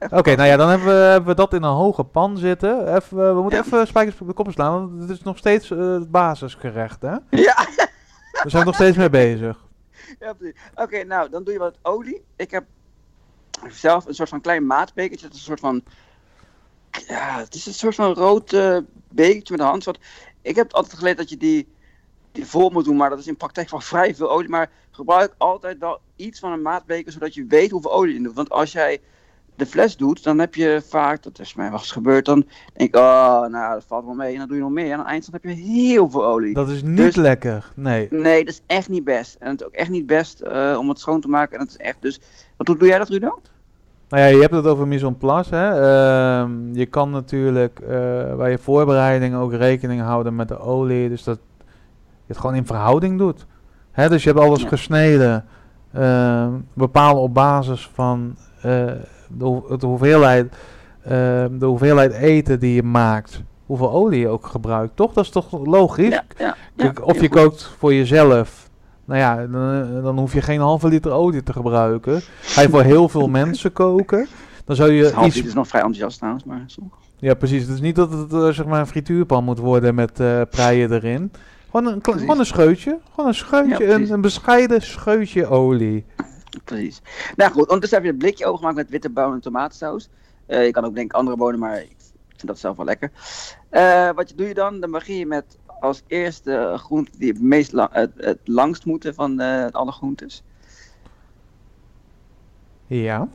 [0.10, 2.95] Oké, nou ja, dan hebben we, hebben we dat in een hoge pan zitten.
[2.95, 3.65] Even, we moeten Ja.
[3.65, 7.15] even spijkers op de kop slaan, want het is nog steeds eh, het basisgerecht, hè?
[7.30, 7.56] Ja,
[8.32, 9.58] Daar zijn we nog steeds mee bezig.
[10.19, 10.56] ja precies.
[10.75, 12.23] Oké, nou, dan doe je wat olie.
[12.36, 12.63] Ik heb
[13.69, 15.25] zelf een soort van klein maatbekertje.
[15.25, 15.84] Het is een soort van...
[17.08, 18.78] Ja, het is een soort van rood eh,
[19.12, 19.99] bekertje met een handvat.
[20.41, 21.67] Ik heb altijd geleerd dat je die,
[22.32, 24.49] die vol moet doen, maar dat is in praktijk wel vrij veel olie.
[24.49, 28.23] Maar gebruik altijd wel iets van een maatbeker, zodat je weet hoeveel olie je in
[28.23, 28.35] doet.
[28.35, 29.02] Want als jij
[29.56, 32.90] de fles doet, dan heb je vaak, dat is mij wel eens gebeurd, dan denk
[32.90, 34.31] ik, oh, nou, dat valt wel mee.
[34.33, 34.85] En dan doe je nog meer.
[34.85, 36.54] En aan het eind heb je heel veel olie.
[36.54, 38.08] Dat is niet Dus- lekker, nee.
[38.10, 39.35] Nee, dat is echt niet best.
[39.40, 41.58] En het is ook echt niet best eh, om het schoon te maken.
[41.58, 42.19] En het is echt dus...
[42.58, 43.42] Wat doe, doe jij dat, Rudo?
[44.10, 45.69] Nou ja, je hebt het over mise en place, hè.
[45.69, 47.89] Ehm, je kan natuurlijk eh,
[48.37, 51.39] bij je voorbereiding ook rekening houden met de olie, dus dat
[52.25, 53.45] je het gewoon in verhouding doet.
[53.91, 54.67] Hè, dus je hebt alles Ja.
[54.67, 55.45] gesneden,
[55.93, 58.62] ehm, bepalen op basis van eh,
[59.27, 60.55] de, ho- de hoeveelheid,
[61.03, 65.13] ehm, de hoeveelheid eten die je maakt, hoeveel olie je ook gebruikt, toch?
[65.13, 66.13] Dat is toch logisch?
[66.13, 66.55] Ja, ja.
[66.75, 68.58] Kijk, ja, of je kookt voor jezelf.
[69.10, 72.21] Nou ja, dan, dan hoef je geen halve liter olie te gebruiken.
[72.41, 74.27] Ga je voor heel veel mensen koken,
[74.65, 75.47] dan zou je Half iets...
[75.47, 76.65] is nog vrij enthousiast trouwens, maar.
[77.17, 77.62] Ja, precies.
[77.62, 80.93] Het is niet dat het eh, zeg maar een frituurpan moet worden met eh preien
[80.93, 81.31] erin.
[81.71, 82.21] Gewoon een, Precies.
[82.21, 82.99] gewoon een scheutje.
[83.10, 86.05] Gewoon een scheutje, Ja, een, bescheiden scheutje olie.
[86.65, 87.01] Precies.
[87.35, 90.10] Nou goed, ondertussen heb je een blikje overgemaakt met witte bonen en tomatensaus.
[90.45, 91.95] Eh, je kan ook denk ik andere bonen, maar ik
[92.27, 93.12] vind dat zelf wel lekker.
[93.69, 94.79] Eh, wat je, doe je dan?
[94.79, 99.13] Dan begin je met als eerste groente die het, meest lang, het, het langst moeten
[99.13, 100.44] van eh, alle groentes.
[102.88, 103.27] Ja.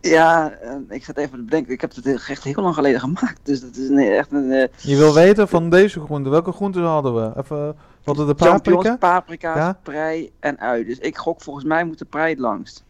[0.00, 1.72] Ja, eh, ik zat even te bedenken.
[1.72, 3.40] Ik heb het echt heel lang geleden gemaakt.
[3.42, 6.32] Dus dat is een, echt een eh Je wil weten van deze groenten.
[6.32, 7.40] Welke groenten hadden we?
[7.40, 8.96] Even, hadden de paprika.
[8.96, 9.78] paprika's, Ja.
[9.82, 10.84] prei en ui.
[10.84, 12.84] Dus ik gok volgens mij moet de prei het langst.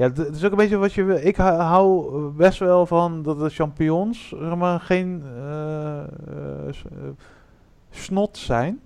[0.00, 1.16] Ja, het is ook een beetje wat je wil.
[1.16, 6.06] Ik hou- best wel van dat de champignons zeg maar, geen eh, eh,
[6.68, 7.08] eh,
[7.90, 8.80] snot zijn.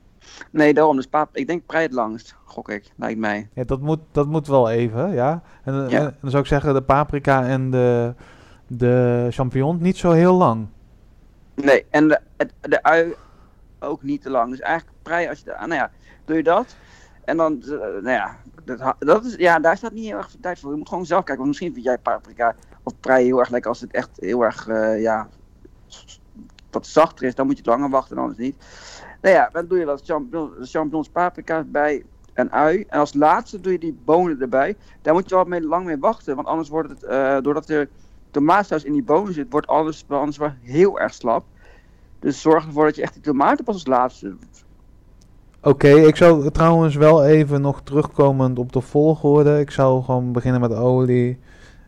[0.50, 0.96] Nee, daarom.
[0.96, 3.48] Dus pap ik denk prei het langst, gok ik, lijkt mij.
[3.52, 5.42] Ja, dat moet, dat moet wel even, ja.
[5.64, 5.98] En, Ja.
[5.98, 8.14] en dan zou ik zeggen de paprika en de,
[8.66, 10.66] de champignon niet zo heel lang.
[11.54, 12.20] Nee, en de,
[12.60, 13.14] de ui
[13.80, 14.50] ook niet te lang.
[14.50, 15.54] Dus eigenlijk prei als je...
[15.56, 15.90] ah, nou ja,
[16.24, 16.76] doe je dat.
[17.24, 20.58] En dan, nou ja, dat, dat is, ja, daar staat niet heel erg veel tijd
[20.58, 20.70] voor.
[20.70, 21.36] Je moet gewoon zelf kijken.
[21.36, 24.68] Want misschien vind jij paprika of prei heel erg lekker als het echt heel erg,
[24.68, 25.28] eh, ja,
[26.70, 27.34] wat zachter is.
[27.34, 28.56] Dan moet je het langer wachten, anders niet.
[29.20, 31.10] Nou ja, dan doe je wat champignons, champignons
[31.66, 32.84] bij en ui.
[32.88, 34.76] En als laatste doe je die bonen erbij.
[35.02, 36.36] Daar moet je wel mee, lang mee wachten.
[36.36, 37.88] Want anders wordt het, eh, doordat er
[38.30, 41.44] tomaatsaus in die bonen zit, wordt alles anders wel heel erg slap.
[42.18, 44.36] Dus zorg ervoor dat je echt die tomaten pas als laatste
[45.64, 49.60] Oké, ik zou trouwens wel even nog terugkomend op de volgorde.
[49.60, 51.38] Ik zou gewoon beginnen met olie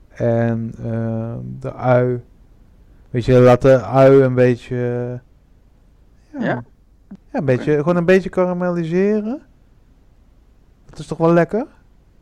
[0.09, 2.21] en eh, de ui.
[3.11, 4.77] Weet je, laat de ui een beetje...
[6.33, 6.65] Ja, Ja?
[7.07, 9.43] ja een beetje, gewoon een beetje karamelliseren.
[10.91, 11.67] Dat is toch wel lekker?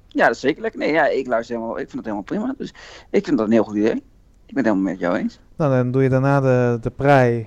[0.08, 0.80] Ja, dat is zeker lekker.
[0.80, 2.54] Nee, ja, ik luister helemaal, ik vind het helemaal prima.
[2.58, 2.74] Dus
[3.10, 3.94] ik vind dat een heel goed idee.
[4.46, 5.40] Ik ben het helemaal met jou eens.
[5.56, 7.46] Nou, dan doe je daarna de, de prei.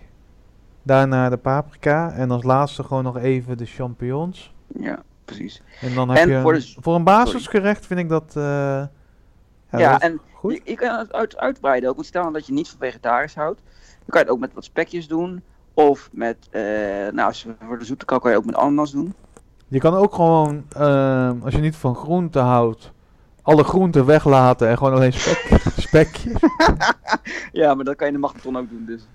[0.88, 2.11] Daarna de paprika.
[2.11, 4.53] En als laatste gewoon nog even de champignons.
[4.79, 5.61] Ja, precies.
[5.81, 6.41] En dan heb En je...
[6.41, 8.33] voor een- voor een basisgerecht vind ik dat...
[8.35, 8.89] eh, ja,
[9.71, 10.61] Ja, dat is en goed.
[10.63, 11.95] Je, kan het uit, uitbreiden ook.
[11.95, 13.61] Want stel nou dat je niet van vegetarisch houdt.
[13.63, 15.43] Dan kan je het ook met wat spekjes doen.
[15.73, 16.61] Of met, eh,
[17.11, 19.13] nou, als je voor de zoete kan, kan je ook met ananas doen.
[19.67, 22.91] Je kan ook gewoon, ehm, als je niet van groenten houdt,
[23.41, 26.33] alle groenten weglaten en gewoon alleen spek, spekjes.
[27.51, 28.85] Ja, maar dat kan je in de magnetron ook doen.
[28.85, 29.07] Dus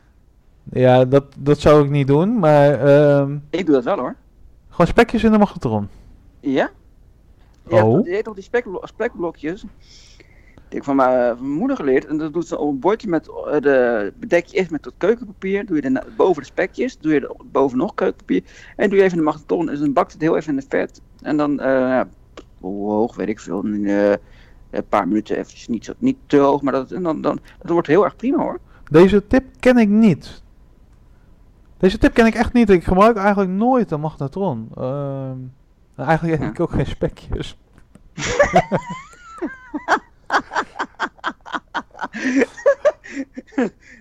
[0.73, 4.17] Ja, dat, dat zou ik niet doen, maar ehm, ik doe dat wel hoor.
[4.69, 5.89] gewoon spekjes in de magnetron.
[6.41, 6.71] Ja?
[7.69, 8.07] Je hebt, Oh.
[8.07, 9.61] je hebt toch die spekblo spekblokjes?
[9.61, 12.07] Die heb ik van mijn, van mijn moeder geleerd.
[12.07, 14.93] En dat doet ze op een bordje met eh, de bedek je eerst met dat
[14.97, 15.67] keukenpapier.
[15.67, 16.99] Doe je daarna boven de spekjes.
[16.99, 18.43] Doe je er boven nog keukenpapier.
[18.77, 19.71] En doe je even in de magnetron.
[19.71, 21.01] En dan bakt het heel even in de vet.
[21.23, 22.01] En dan, eh,
[22.61, 23.65] hoe hoog weet ik veel.
[23.65, 24.11] In, eh,
[24.71, 26.63] een paar minuten eventjes niet, zo, niet te hoog.
[26.63, 28.59] Maar dat, en dan, dan, dat wordt heel erg prima hoor.
[28.91, 30.42] Deze tip ken ik niet.
[31.83, 32.71] Deze tip ken ik echt niet.
[32.71, 34.69] Ik gebruik eigenlijk nooit een magnetron.
[34.77, 35.37] Ehm,
[35.97, 37.57] eigenlijk heb ik ook geen spekjes.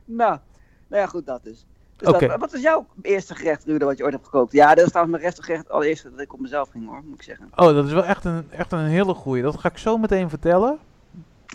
[0.05, 0.39] nou,
[0.87, 1.65] nou ja, goed, dat dus.
[1.97, 4.51] Dus dat- wat is jouw eerste gerecht, Ruud, wat je ooit hebt gekookt?
[4.51, 7.15] Ja, dat is trouwens mijn eerste gerecht, allereerst dat ik op mezelf ging hoor, moet
[7.15, 7.45] ik zeggen.
[7.55, 9.43] Oh, dat is wel echt een, echt een hele goeie.
[9.43, 10.79] Dat ga ik zo meteen vertellen.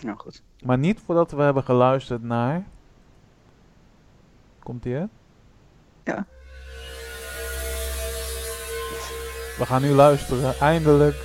[0.03, 0.41] Nou goed.
[0.63, 2.63] Maar niet voordat we hebben geluisterd naar...
[4.63, 5.05] Komt ie, hè?
[9.57, 11.15] We gaan nu luisteren, eindelijk.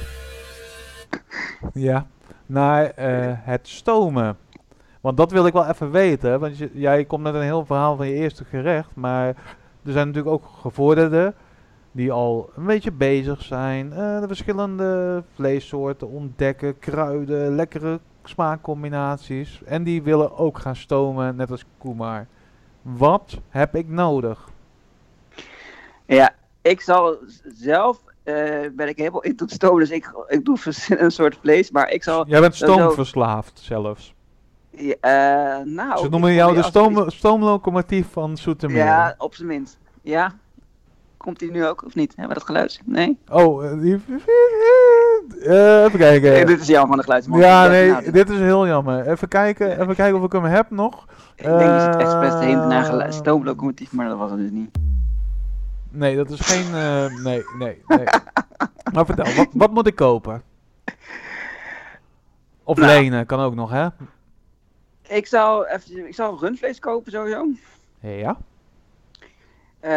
[1.73, 2.07] Ja,
[2.47, 4.37] naar eh, het stomen.
[5.01, 6.41] Want dat wil ik wel even weten.
[6.41, 8.89] Want jij komt met een heel verhaal van je eerste gerecht.
[8.95, 9.27] Maar
[9.85, 11.35] er zijn natuurlijk ook gevorderden
[11.93, 13.93] die al een beetje bezig zijn.
[13.93, 19.63] eh, de verschillende vleessoorten ontdekken, kruiden, lekkere smaakcombinaties.
[19.65, 22.27] En die willen ook gaan stomen, net als Kumar.
[22.83, 24.52] Wat heb ik nodig?
[26.07, 27.17] Ja, ik zal
[27.55, 28.35] zelf, eh,
[28.73, 32.03] ben ik helemaal into het stomen, dus ik, ik doe verschillende soort vlees, maar ik
[32.03, 34.15] zal, Jij bent stoomverslaafd zelfs.
[34.71, 35.99] ja, eh, nou...
[35.99, 38.85] Ze noemen jou de stoom, stoomlocomotief van Soetermeer.
[38.85, 39.79] Ja, op zijn minst.
[40.03, 40.35] Ja?
[41.17, 42.09] Komt hij nu ook, of niet?
[42.17, 42.81] Hebben we dat geluid?
[42.85, 43.19] Nee?
[43.31, 43.95] Oh, eh, die...
[45.87, 46.31] even kijken.
[46.31, 47.39] Nee, dit is Jan van de geluidsman.
[47.39, 49.09] ja, nee, nou, dit is heel jammer.
[49.09, 51.07] Even kijken, even kijken of ik hem heb nog.
[51.37, 54.79] Ik denk dat het expres heen naar stoomlocomotief, maar dat was het dus niet.
[55.93, 56.75] Nee, dat is geen...
[56.75, 58.05] eh, nee, nee, nee.
[58.93, 60.43] maar vertel, wat, wat moet ik kopen?
[62.65, 62.93] Of Nou.
[62.93, 63.89] lenen, kan ook nog, hè?
[65.09, 67.47] Ik zou, even, ik zou rundvlees kopen sowieso.
[68.01, 68.37] Ja.
[69.81, 69.91] Eh,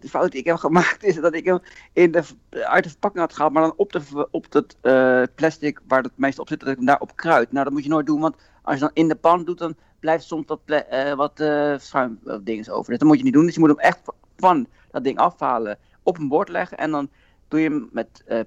[0.00, 1.58] de fout die ik heb gemaakt is dat ik hem
[1.92, 5.80] in de, uit de verpakking had gehaald, maar dan op, de, op het eh, plastic
[5.88, 7.52] waar het meeste op zit, dat ik hem daarop kruid.
[7.52, 9.76] Nou, dat moet je nooit doen, want als je dan in de pan doet, dan
[10.00, 11.44] blijft soms wat, eh, wat
[11.82, 12.90] schuim dingen over.
[12.90, 13.44] Dus dat moet je niet doen.
[13.44, 14.00] Dus je moet hem echt
[14.36, 14.66] van
[14.96, 17.08] dat ding afhalen, op een bord leggen en dan
[17.48, 18.40] doe je hem met, eh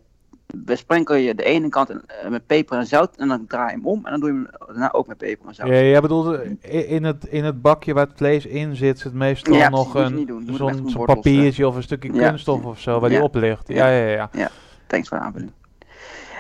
[0.56, 3.86] besprenkel je de ene kant eh, met peper en zout en dan draai je hem
[3.86, 5.68] om en dan doe je hem daarna ook met peper en zout.
[5.68, 6.40] Ja, jij bedoelt
[6.70, 10.00] in het, in het bakje waar het vlees in zit, zit meestal Ja, nog je
[10.00, 10.18] een.
[10.46, 13.68] Je zo'n papiertje of een stukje Ja, kunststof of zo waar die op ligt.
[13.68, 14.08] Ja, Ja.
[14.08, 14.50] ja, ja.
[14.88, 15.52] Thanks voor de aanvulling.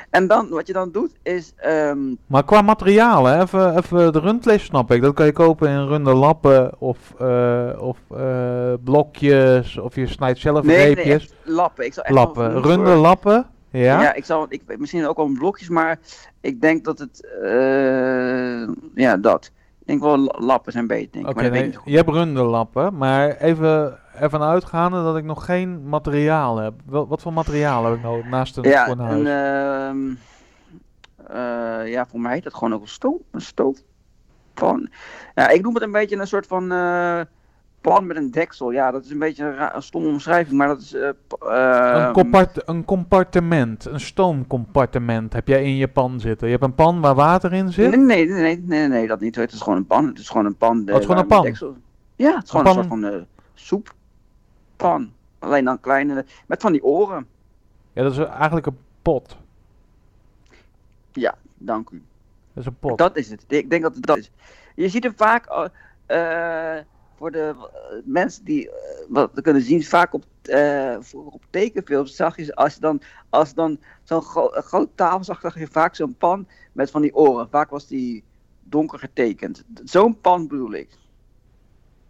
[0.10, 4.64] En dan, wat je dan doet, is ehm, Maar qua materialen, even, even de rundvlees
[4.64, 5.02] snap ik.
[5.02, 10.40] Dat kan je kopen in runde lappen of, eh, of eh, blokjes of je snijdt
[10.40, 11.24] zelf nee, nee, reepjes.
[11.24, 11.86] echt lappen.
[11.86, 13.46] Ik zal echt lappen, runde lappen.
[13.72, 14.02] Ja?
[14.02, 16.00] Ja, ik zal, ik, misschien ook wel blokjes, maar
[16.42, 19.52] ik denk dat het, eh, ja, dat.
[19.80, 21.34] Ik denk wel la- lappen zijn beter, denk ik.
[21.36, 25.04] Maar dat weet nee, ik niet zo je hebt runde lappen, maar even ervan uitgaande
[25.04, 26.74] dat ik nog geen materiaal heb.
[26.86, 28.64] Wel, wat voor materiaal heb ik nodig naast een.
[28.64, 30.18] Ja, een
[31.28, 33.22] eh, ja, voor mij heet dat gewoon ook een stoof.
[33.32, 34.90] Een stoofpan.
[35.36, 37.20] Ja, ik noem het een beetje een soort van eh,
[37.82, 38.72] pan met een deksel.
[38.72, 40.94] Ja, dat is een beetje een, een stomme omschrijving, maar dat is...
[40.94, 41.10] eh,
[42.06, 46.48] een, compart een compartiment, een stoomcompartiment heb jij in je pan zitten.
[46.48, 47.90] Je hebt een pan waar water in zit.
[47.90, 49.36] Nee, nee, nee, nee, nee, nee, dat niet.
[49.36, 50.06] Het is gewoon een pan.
[50.08, 50.80] Het is gewoon een pan.
[50.80, 51.44] Oh, het is gewoon een pan?
[51.44, 51.76] deksel-
[52.16, 53.22] Ja, het is gewoon pan- een soort van eh,
[54.80, 55.14] soeppan.
[55.40, 57.28] Alleen dan kleine, met van die oren.
[57.94, 59.38] Ja, dat is eigenlijk een pot.
[61.58, 62.04] Dank u.
[62.54, 62.98] Dat is een pot.
[62.98, 63.44] Dat is het.
[63.48, 64.32] Ik denk dat het dat is.
[64.76, 68.70] Je ziet hem vaak, eh, eh, voor de eh, mensen die
[69.10, 70.24] wat kunnen zien, vaak op,
[71.00, 75.40] vroeger op tekenfilms zag je als je dan, als dan zo'n gro grote tafel zag,
[75.40, 77.50] zag je vaak zo'n pan met van die oren.
[77.50, 78.24] Vaak was die
[78.64, 79.64] donker getekend.
[79.84, 80.90] Zo'n pan bedoel ik.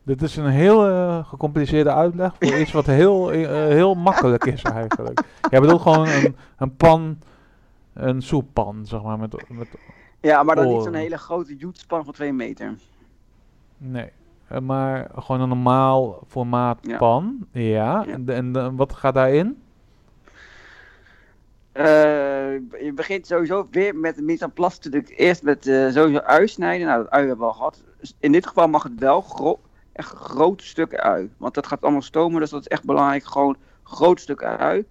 [0.03, 4.61] Dit is een heel eh, gecompliceerde uitleg voor iets wat heel, eh, heel makkelijk is
[4.63, 5.23] eigenlijk.
[5.49, 7.17] Jij bedoelt gewoon een, een pan,
[7.93, 9.19] een soeppan, zeg maar.
[9.19, 9.67] Met, met,
[10.19, 12.73] Ja, maar dan niet zo'n hele grote joetspan van 2 meter.
[13.77, 14.09] nee,
[14.47, 16.97] Eh, maar gewoon een normaal formaat Ja.
[16.97, 17.47] pan.
[17.51, 18.13] Ja, Ja.
[18.13, 19.61] en, en wat gaat daarin?
[21.73, 26.87] Je begint sowieso weer met de mise en place eerst met sowieso ui snijden.
[26.87, 27.83] Nou, dat ui hebben we al gehad.
[27.99, 29.59] Dus In dit geval mag het wel gro
[29.99, 31.29] echt grote stukken ui.
[31.37, 33.23] Want dat gaat allemaal stomen, dus dat is echt belangrijk.
[33.25, 34.85] Gewoon grote stukken ui.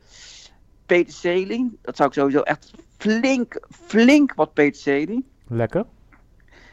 [0.87, 5.25] Peterselie, dat zou ik sowieso echt flink, flink wat peterselie.
[5.47, 5.85] Lekker.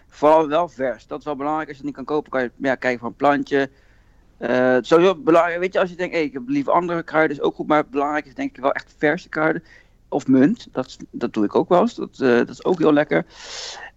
[0.08, 1.08] Vooral wel vers.
[1.08, 1.68] Dat is wel belangrijk.
[1.68, 3.70] Als je het niet kan kopen, kan je ja, kijken voor een plantje.
[4.38, 5.60] Eh sowieso belangrijk.
[5.60, 7.68] Weet je, als je denkt, hey, ik heb liever andere kruiden, is ook goed.
[7.68, 9.64] Maar belangrijk is denk ik wel echt verse kruiden.
[10.10, 10.68] Of munt.
[10.72, 11.96] Dat, dat doe ik ook wel eens.
[11.96, 13.26] Dat, eh, dat is ook heel lekker.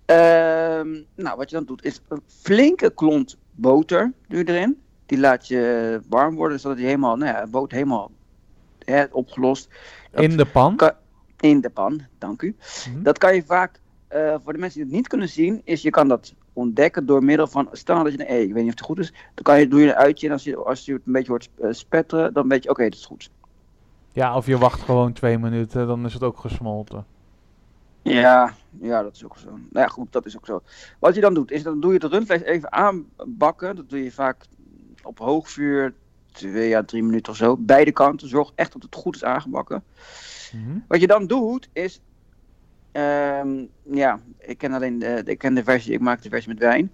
[0.05, 4.81] Ehm, nou, wat je dan doet, is een flinke klont boter doe je erin.
[5.07, 8.11] Die laat je warm worden, zodat die helemaal, nou ja, boter helemaal
[8.85, 9.69] hè, opgelost.
[10.11, 10.77] Dat- In de pan.
[10.77, 10.93] kan-
[11.41, 12.57] in de pan, dank u.
[12.91, 13.03] Mhm.
[13.03, 15.91] Dat kan je vaak, eh, voor de mensen die het niet kunnen zien, is je
[15.91, 18.87] kan dat ontdekken door middel van, stel dat je, hey, ik weet niet of het
[18.89, 21.03] goed is, dan kan je, doe je een uitje en als je, als je het
[21.07, 23.31] een beetje hoort eh, spetteren, dan weet je, oké, dat is goed.
[24.13, 27.05] Ja, of je wacht gewoon twee minuten, dan is het ook gesmolten.
[28.09, 29.49] Ja, ja, dat is ook zo.
[29.51, 30.63] Nou ja, goed, dat is ook zo.
[30.99, 33.77] Wat je dan doet, is dan doe je het rundvlees even aanbakken.
[33.77, 34.45] Dat doe je vaak
[35.03, 35.95] op hoog vuur,
[36.33, 37.57] twee à drie minuten of zo.
[37.57, 39.85] Beide kanten, zorg echt dat het goed is aangebakken.
[40.53, 40.79] Mhm.
[40.89, 42.01] Wat je dan doet, is.
[42.93, 46.59] ehm, ja, ik ken alleen de, ik ken de versie, ik maak de versie met
[46.59, 46.93] wijn.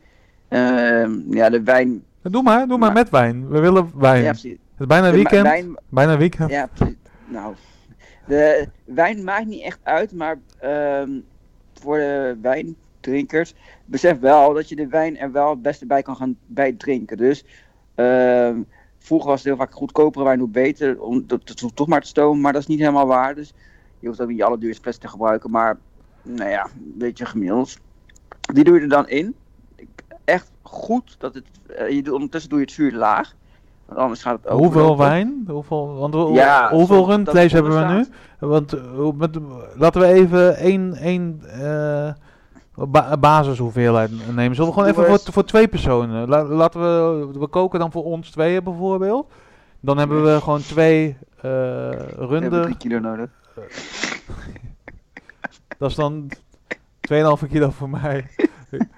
[0.49, 2.05] Ehm, ja, de wijn.
[2.23, 3.49] Doe maar, doe maar Maar- met wijn.
[3.49, 4.23] We willen wijn.
[4.23, 5.43] Ja, het is bijna De weekend.
[5.43, 6.51] wijn, Bijna weekend.
[6.51, 6.97] ja, precies.
[7.27, 7.55] Nou,
[8.27, 11.21] de wijn maakt niet echt uit, maar ehm,
[11.75, 13.55] voor de wijndrinkers,
[13.85, 17.17] besef wel dat je de wijn er wel het beste bij kan gaan bij drinken.
[17.17, 17.45] Dus
[17.95, 18.63] ehm,
[18.99, 22.41] vroeger was het heel vaak goedkopere wijn hoe beter, om dat, toch maar te stomen,
[22.41, 23.35] maar dat is niet helemaal waar.
[23.35, 23.55] Dus
[23.99, 25.79] je hoeft ook niet alle duurste fles te gebruiken, maar
[26.23, 27.79] nou ja, een beetje gemiddeld.
[28.41, 29.35] Die doe je er dan in.
[30.25, 33.35] Echt goed dat het, eh, je ondertussen doe je het vuur laag.
[33.87, 35.05] Want anders gaat het Hoeveel overlopen.
[35.07, 35.45] wijn?
[35.49, 38.07] Hoeveel, want Ja, hoeveel rundvlees hebben we nu?
[38.49, 38.75] Want
[39.19, 39.39] met,
[39.77, 42.13] laten we even één, één eh,
[42.75, 44.55] ba- basishoeveelheid nemen.
[44.57, 46.29] Zullen we gewoon even voor, voor twee personen?
[46.29, 49.31] La- laten we, we koken dan voor ons tweeën bijvoorbeeld.
[49.81, 52.63] Dan hebben we gewoon twee We hebben runden.
[52.63, 53.31] drie kilo nodig.
[55.79, 56.29] Dat is dan
[57.13, 58.27] 2,5 kilo voor mij.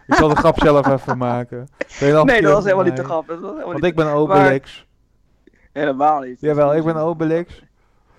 [0.07, 1.69] ik zal de grap zelf even maken.
[1.69, 3.35] 2,5 Nee, dat was helemaal niet te grappig.
[3.35, 4.87] Dat was helemaal Want niet ik ben Obelix.
[5.73, 6.41] Helemaal niet.
[6.41, 7.65] Jawel, ik ben Obelix.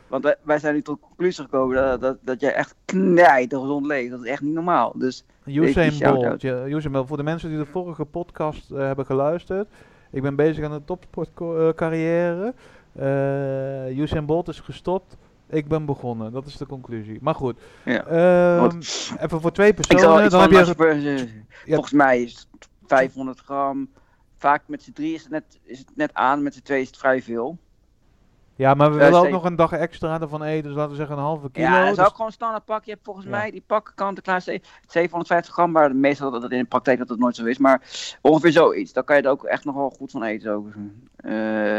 [0.08, 3.60] Want wij, wij zijn nu tot de conclusie gekomen dat, dat, dat jij echt knijter
[3.60, 4.12] gezond leeft.
[4.12, 4.94] Dat is echt niet normaal.
[4.96, 6.14] Dus Usain.
[6.14, 6.44] Bolt.
[6.44, 7.08] Usain Bolt.
[7.08, 9.68] Voor de mensen die de vorige podcast eh, hebben geluisterd.
[10.12, 12.54] Ik ben bezig aan een topsportcarrière.
[12.94, 15.18] Eh Usain Bolt is gestopt
[15.50, 16.32] Ik ben begonnen.
[16.32, 17.18] Dat is de conclusie.
[17.22, 17.60] Maar goed.
[17.86, 18.06] Ja.
[18.06, 18.78] Ehm,
[19.20, 20.30] even voor twee personen.
[20.30, 21.44] Dan heb je...
[21.66, 21.74] Ja.
[21.74, 23.90] Volgens mij is het 500 gram.
[24.38, 26.88] Vaak met z'n drie is het, net, is het net aan, met z'n twee is
[26.88, 27.58] het vrij veel.
[28.56, 30.64] Ja, maar we willen ook nog een dag extra ervan eten.
[30.64, 31.68] Dus laten we zeggen een halve kilo.
[31.68, 32.84] Ja, dat is ook gewoon een standaard pak.
[32.84, 33.32] Je hebt volgens Ja.
[33.32, 36.66] mij die pakken kant en klaar ze- 750 gram, maar meestal dat het in de
[36.66, 37.58] praktijk dat het nooit zo is.
[37.58, 37.82] Maar
[38.22, 38.94] ongeveer zoiets.
[38.94, 40.52] Dan kan je er ook echt nog wel goed van eten.
[40.54, 40.68] Ook.
[41.16, 41.78] Eh,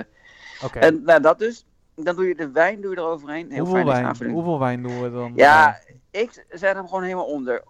[0.65, 0.79] Oké.
[0.79, 1.67] En nou, dat dus.
[2.05, 3.51] Dan doe je de wijn doe je eroverheen.
[3.51, 5.33] Heel Hoeveel fijn wijn, hoeveel wijn doen we dan?
[5.37, 5.79] Ja,
[6.11, 7.63] ik zet hem gewoon helemaal onder.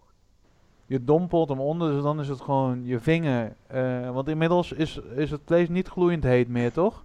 [0.86, 3.52] Je dompelt hem onder, dus dan is het gewoon je vinger.
[3.66, 7.04] eh, want inmiddels is, is het vlees niet gloeiend heet meer, toch?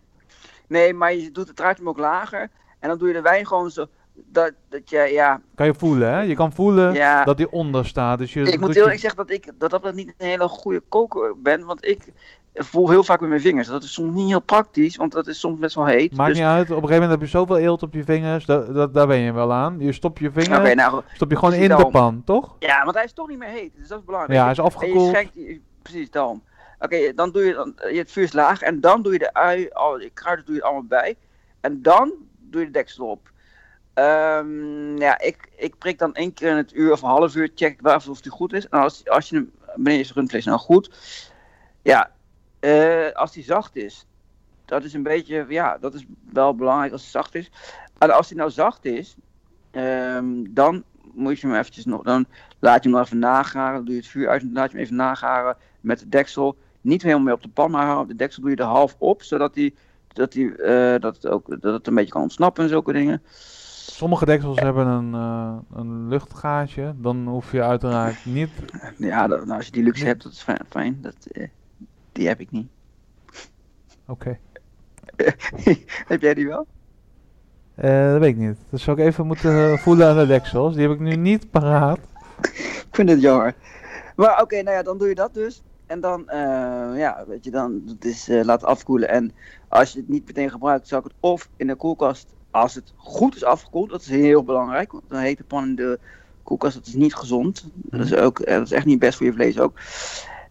[0.68, 2.50] Nee, maar je doet het draait hem ook lager.
[2.80, 3.86] En dan doe je de wijn gewoon zo.
[4.14, 6.22] Dat, dat je, ja, Kan je voelen, hè?
[6.22, 7.24] Je kan voelen ja.
[7.24, 8.18] dat hij onder staat.
[8.20, 10.48] Dus je ik moet heel je- eerlijk zeggen dat ik dat, dat niet een hele
[10.48, 11.66] goede koker ben.
[11.66, 12.14] Want ik
[12.54, 13.68] voel heel vaak met mijn vingers.
[13.68, 16.16] Dat is soms niet heel praktisch, want dat is soms best wel heet.
[16.16, 18.45] Maakt dus, niet uit, op een gegeven moment heb je zoveel eelt op je vingers,
[18.45, 19.76] da- da- daar ben je wel aan.
[19.80, 22.56] Je stopt je vinger, nou, stop je gewoon in de pan, toch?
[22.60, 23.72] ja, want hij is toch niet meer heet.
[23.76, 24.39] Dus dat is belangrijk.
[24.39, 25.10] Ja, hij is En je afgekoeld.
[25.10, 26.43] schenkt, precies daarom.
[26.80, 29.34] Oké, dan doe je, dan, je het vuur is laag en dan doe je de
[29.34, 31.16] ui, al die kruiden doe je er allemaal bij.
[31.62, 33.32] En dan doe je de deksel op.
[33.93, 37.51] Ehm, ja, ik, ik prik dan één keer in het uur of een half uur,
[37.56, 38.68] check even of die goed is.
[38.70, 40.89] En als, als je hem, wanneer is rundvlees nou goed?
[41.82, 42.12] Ja,
[42.64, 44.05] eh, als die zacht is,
[44.66, 47.51] dat is een beetje, ja, dat is wel belangrijk als het zacht is.
[47.97, 49.16] En als die nou zacht is,
[49.72, 50.84] ehm, dan
[51.14, 52.26] moet je hem eventjes nog, dan
[52.59, 53.76] laat je hem nog even nagaren.
[53.76, 56.57] Dan doe je het vuur uit en laat je hem even nagaren met de deksel.
[56.82, 59.24] Niet helemaal meer op de pan, maar op de deksel doe je er half op,
[59.24, 59.76] zodat die,
[60.07, 63.22] dat, die, eh, dat, het ook, dat het een beetje kan ontsnappen en zulke dingen.
[63.91, 66.93] Sommige deksels hebben een, eh, een luchtgaatje.
[66.97, 68.49] Dan hoef je uiteraard niet.
[68.97, 70.59] Ja, dat- nou, als je die luxe hebt, dat is fijn.
[70.70, 70.97] fijn.
[71.01, 71.16] Dat,
[72.14, 72.68] die heb ik niet.
[74.07, 74.38] Oké.
[76.11, 76.68] heb jij die wel?
[77.76, 78.57] Eh, dat weet ik niet.
[78.70, 80.74] Dat zou ik even moeten eh, voelen aan de deksels.
[80.74, 81.99] Die heb ik nu niet paraat.
[82.41, 83.55] Ik vind het jammer.
[84.16, 85.64] Maar oké, nou ja, dan doe je dat dus.
[85.86, 89.09] En dan, eh, ja, weet je, dan het is laten afkoelen.
[89.09, 89.32] En
[89.68, 92.93] als je het niet meteen gebruikt, zou ik het of in de koelkast, als het
[92.95, 94.91] goed is afgekoeld, dat is heel belangrijk.
[94.91, 95.99] Want een hete pan in de
[96.43, 97.66] koelkast, dat is niet gezond.
[97.74, 99.80] Dat is, ook, eh, dat is echt niet best voor je vlees ook.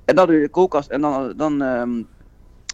[0.05, 2.03] En dan doe je de koelkast en dan, dan ehm,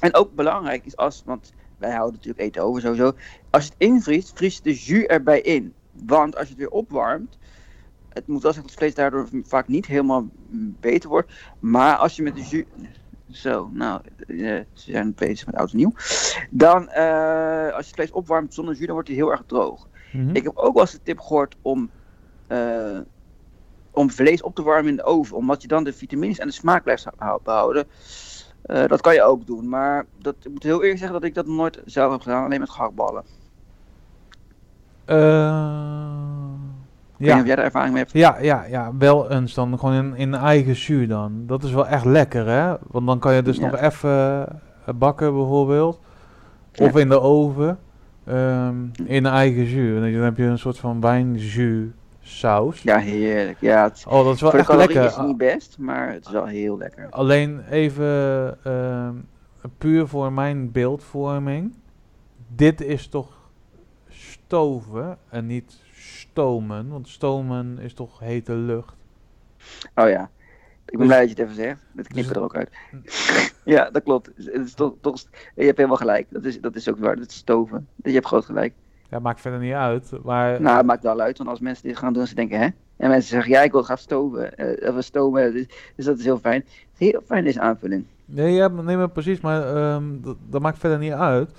[0.00, 3.12] en ook belangrijk is als, want wij houden natuurlijk eten over sowieso.
[3.50, 5.74] Als je het invriest, vries je de jus erbij in.
[5.92, 7.38] Want als je het weer opwarmt,
[8.08, 10.28] het moet wel zeggen dat het vlees daardoor vaak niet helemaal
[10.80, 11.32] beter wordt.
[11.58, 12.64] Maar als je met de jus.
[13.30, 14.36] Zo, nou, eh,
[14.72, 15.92] ze zijn bezig met oud en nieuw.
[16.50, 19.88] Dan, eh, als je het vlees opwarmt zonder jus, dan wordt hij heel erg droog.
[20.12, 20.36] Mhm.
[20.36, 21.90] Ik heb ook wel eens de tip gehoord om,
[22.46, 22.98] eh,
[23.90, 25.36] om vlees op te warmen in de oven.
[25.36, 27.84] Omdat je dan de vitamines en de smaak blijft hou- behouden.
[28.62, 29.68] Eh, dat kan je ook doen.
[29.68, 32.44] Maar dat, ik moet heel eerlijk zeggen dat ik dat nooit zelf heb gedaan.
[32.44, 33.22] Alleen met gehaktballen.
[35.04, 35.72] Eh,
[37.16, 37.38] niet ja.
[37.40, 38.14] of jij daar ervaring mee hebt.
[38.14, 41.42] Ja, ja, ja, wel eens dan gewoon in, in eigen zuur dan.
[41.46, 42.74] Dat is wel echt lekker, hè?
[42.90, 43.70] Want dan kan je dus Ja.
[43.70, 44.46] nog even
[44.86, 46.00] eh, bakken bijvoorbeeld.
[46.78, 47.00] Of Ja.
[47.00, 47.78] in de oven.
[48.24, 48.74] ehm,
[49.04, 50.02] in eigen zuur.
[50.04, 51.92] En dan heb je een soort van wijnzuur
[52.28, 52.82] saus.
[52.82, 53.60] Ja, heerlijk.
[53.60, 55.04] Ja, het, Oh, dat is wel echt lekker.
[55.04, 57.06] is het niet best, maar het is wel heel lekker.
[57.10, 59.14] Alleen even ehm,
[59.78, 61.74] puur voor mijn beeldvorming.
[62.48, 63.36] Dit is toch
[64.08, 66.88] stoven en niet stomen.
[66.88, 68.94] Want stomen is toch hete lucht.
[69.94, 70.30] Oh ja.
[70.84, 71.80] Ik ben Dus- blij dat je het even zegt.
[71.92, 72.70] Dat dus- knippen er ook uit.
[73.64, 74.26] ja, dat klopt.
[74.36, 75.20] Het is toch, toch,
[75.54, 76.26] je hebt helemaal gelijk.
[76.30, 77.16] Dat is, dat is ook waar.
[77.16, 77.88] Dat is stoven.
[78.02, 78.72] Je hebt groot gelijk.
[79.10, 80.10] Ja, maakt verder niet uit.
[80.24, 81.38] Maar Nou, het maakt wel uit.
[81.38, 82.68] Want als mensen dit gaan doen, ze denken, hè?
[82.96, 84.56] En mensen zeggen, ja, ik wil graag stoven.
[84.56, 85.52] eh, of stomen.
[85.52, 86.60] Dus, dus dat is heel fijn.
[86.60, 88.04] Het is heel fijn, deze aanvulling.
[88.24, 91.50] Nee, ja, nee, maar precies, maar ehm, dat, dat maakt verder niet uit.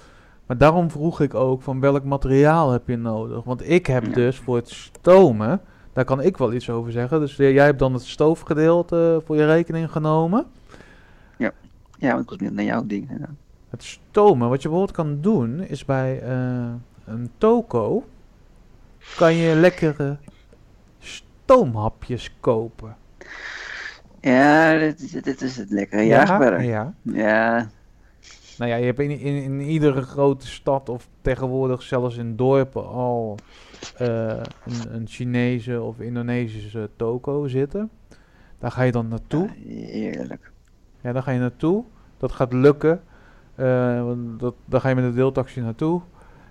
[0.46, 3.44] Maar daarom vroeg ik ook van welk materiaal heb je nodig?
[3.44, 4.12] Want ik heb Ja.
[4.14, 5.62] dus voor het stomen,
[5.94, 7.20] daar kan ik wel iets over zeggen.
[7.20, 10.46] Dus eh, jij hebt dan het stoofgedeelte voor je rekening genomen.
[12.02, 13.10] Ja, want ik was meer naar jouw ding.
[13.70, 16.66] Het stomen, wat je bijvoorbeeld kan doen, is bij eh,
[17.10, 18.04] een toko,
[19.18, 20.18] kan je lekkere
[21.00, 22.96] stoomhapjes kopen.
[24.22, 26.02] Ja, dit, is- dit is het lekkere.
[26.02, 26.62] Ja, ga verder.
[26.62, 26.94] ja.
[27.02, 27.68] Ja,
[28.58, 32.88] Nou ja, je hebt in, in, in iedere grote stad of tegenwoordig zelfs in dorpen
[32.88, 33.38] al
[33.98, 34.08] eh,
[34.66, 37.90] een, een Chinese of Indonesische toko zitten.
[38.60, 39.50] Daar ga je dan naartoe.
[39.66, 40.52] Ja, heerlijk.
[41.02, 41.84] Ja, daar ga je naartoe.
[42.18, 43.02] Dat gaat lukken.
[44.06, 46.02] Want dat, daar ga je met de deeltaxi naartoe.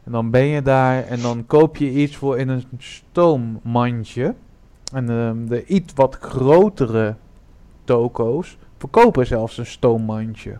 [0.09, 4.35] En dan ben je daar en dan koop je iets voor in een stoommandje.
[4.93, 7.15] En ehm, de iets wat grotere
[7.85, 10.59] toko's verkopen zelfs een stoommandje.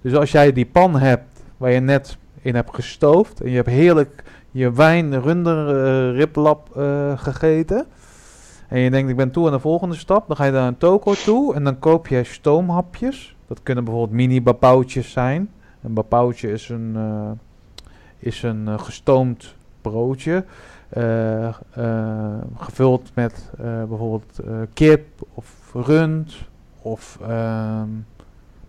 [0.00, 3.68] Dus als jij die pan hebt waar je net in hebt gestoofd en je hebt
[3.68, 5.68] heerlijk je wijn runder
[6.16, 7.86] eh, eh, gegeten.
[8.68, 10.26] En je denkt, ik ben toe aan de volgende stap.
[10.26, 13.36] Dan ga je naar een toko toe en dan koop je stoomhapjes.
[13.46, 15.50] Dat kunnen bijvoorbeeld mini bapauwtjes zijn.
[15.82, 17.30] Een bapauwtje is een, eh,
[18.24, 20.44] is een eh, gestoomd broodje.
[20.88, 21.54] eh, eh,
[22.56, 23.50] gevuld met
[23.88, 24.40] bijvoorbeeld
[24.74, 26.34] kip of rund
[26.82, 27.88] of ehm,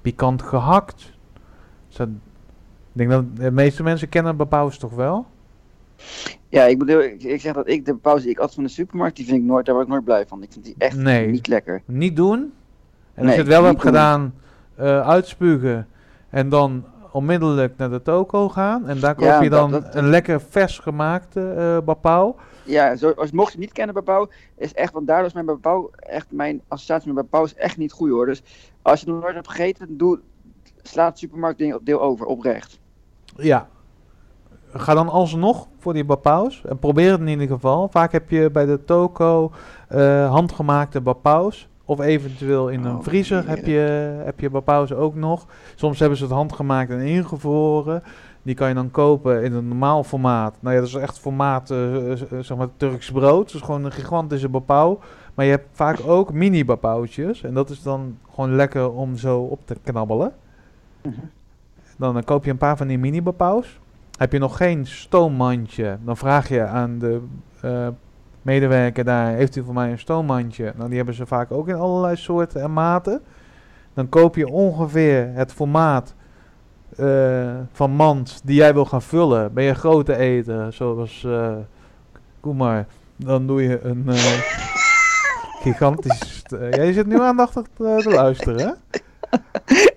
[0.01, 1.11] pikant gehakt.
[1.87, 2.13] Dus dat- ik
[2.91, 5.25] denk dat de meeste mensen kennen bapauws toch wel?
[6.49, 8.69] Ja, ik bedoel, ik, ik zeg dat ik de pauze die ik at van de
[8.69, 10.43] supermarkt, die vind ik nooit, daar word ik nooit blij van.
[10.43, 11.27] Ik vind die echt Nee.
[11.27, 11.81] niet lekker.
[11.85, 12.39] Niet doen.
[12.39, 12.49] En
[13.15, 14.33] als Nee, je het wel hebt gedaan,
[14.75, 15.87] eh, uitspugen
[16.29, 16.85] en dan
[17.15, 18.87] onmiddellijk naar de toko gaan.
[18.87, 22.35] En daar koop Ja, je dan dat- dat- een lekker vers gemaakte bapauw.
[22.63, 25.45] Ja, zo, als, mocht je niet kennen bij Pauw, is echt, want daardoor is mijn
[25.45, 28.25] bij Pauw, echt mijn associatie met bij Pauw is echt niet goed hoor.
[28.25, 28.43] Dus
[28.81, 30.19] als je het nog nooit hebt gegeten, doe,
[30.81, 32.79] sla het supermarktdeel deel over, oprecht.
[33.37, 33.67] Ja.
[34.73, 36.63] Ga dan alsnog voor die bapauws.
[36.65, 37.87] En probeer het in ieder geval.
[37.91, 39.51] Vaak heb je bij de toko
[39.87, 41.69] eh, handgemaakte bapauws.
[41.85, 45.45] Of eventueel in een Oh, vriezer heb je, heb je bapauws ook nog.
[45.75, 48.03] Soms hebben ze het handgemaakt en ingevroren.
[48.41, 50.55] Die kan je dan kopen in een normaal formaat.
[50.59, 53.51] Nou ja, dat is echt formaat, eh, eh, zeg maar, Turks brood.
[53.51, 54.99] Dus gewoon een gigantische bapauw.
[55.33, 57.43] Maar je hebt vaak ook mini bapauwtjes.
[57.43, 60.33] En dat is dan gewoon lekker om zo op te knabbelen.
[61.01, 61.13] Mhm.
[61.97, 63.79] Dan eh, koop je een paar van die mini bapauws.
[64.17, 67.21] Heb je nog geen stoommandje, dan vraag je aan de
[67.61, 67.87] eh,
[68.45, 70.73] medewerker daar, heeft u voor mij een stoommandje?
[70.75, 73.21] Nou, die hebben ze vaak ook in allerlei soorten en maten.
[73.93, 76.13] Dan koop je ongeveer het formaat
[76.97, 79.53] eh, van mand die jij wil gaan vullen.
[79.53, 81.55] Ben je grote eter, zoals eh
[82.39, 84.15] Koen maar, dan doe je een eh,
[85.63, 86.41] gigantisch...
[86.49, 88.99] jij zit nu aandachtig te, te luisteren, hè?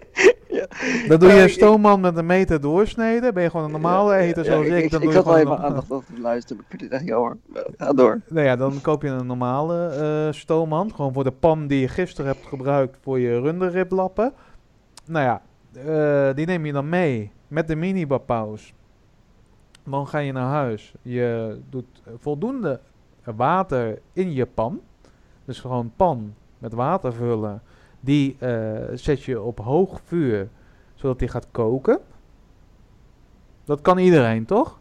[0.48, 0.66] Ja.
[1.08, 3.34] Dan doe je Ja, een stoomman met een meter doorsneden.
[3.34, 5.38] Ben je gewoon een normale ja, zoals ik, ik, dan ik doe je zat gewoon
[5.38, 7.36] even aandacht te luisteren, maar ik vind het echt jammer.
[7.76, 8.20] Ga door.
[8.28, 10.94] Nou ja, dan koop je een normale eh stoomman.
[10.94, 14.32] Gewoon voor de pan die je gisteren hebt gebruikt voor je runderriblappen.
[15.06, 15.42] Nou ja,
[15.72, 18.74] eh, die neem je dan mee met de mini bapauws.
[19.84, 20.94] Dan ga je naar huis.
[21.02, 22.80] Je doet voldoende
[23.24, 24.80] water in je pan.
[25.44, 27.62] Dus gewoon pan met water vullen.
[28.00, 28.52] Die eh,
[28.94, 30.48] zet je op hoog vuur,
[30.94, 31.98] zodat die gaat koken.
[33.64, 34.78] Dat kan iedereen, toch?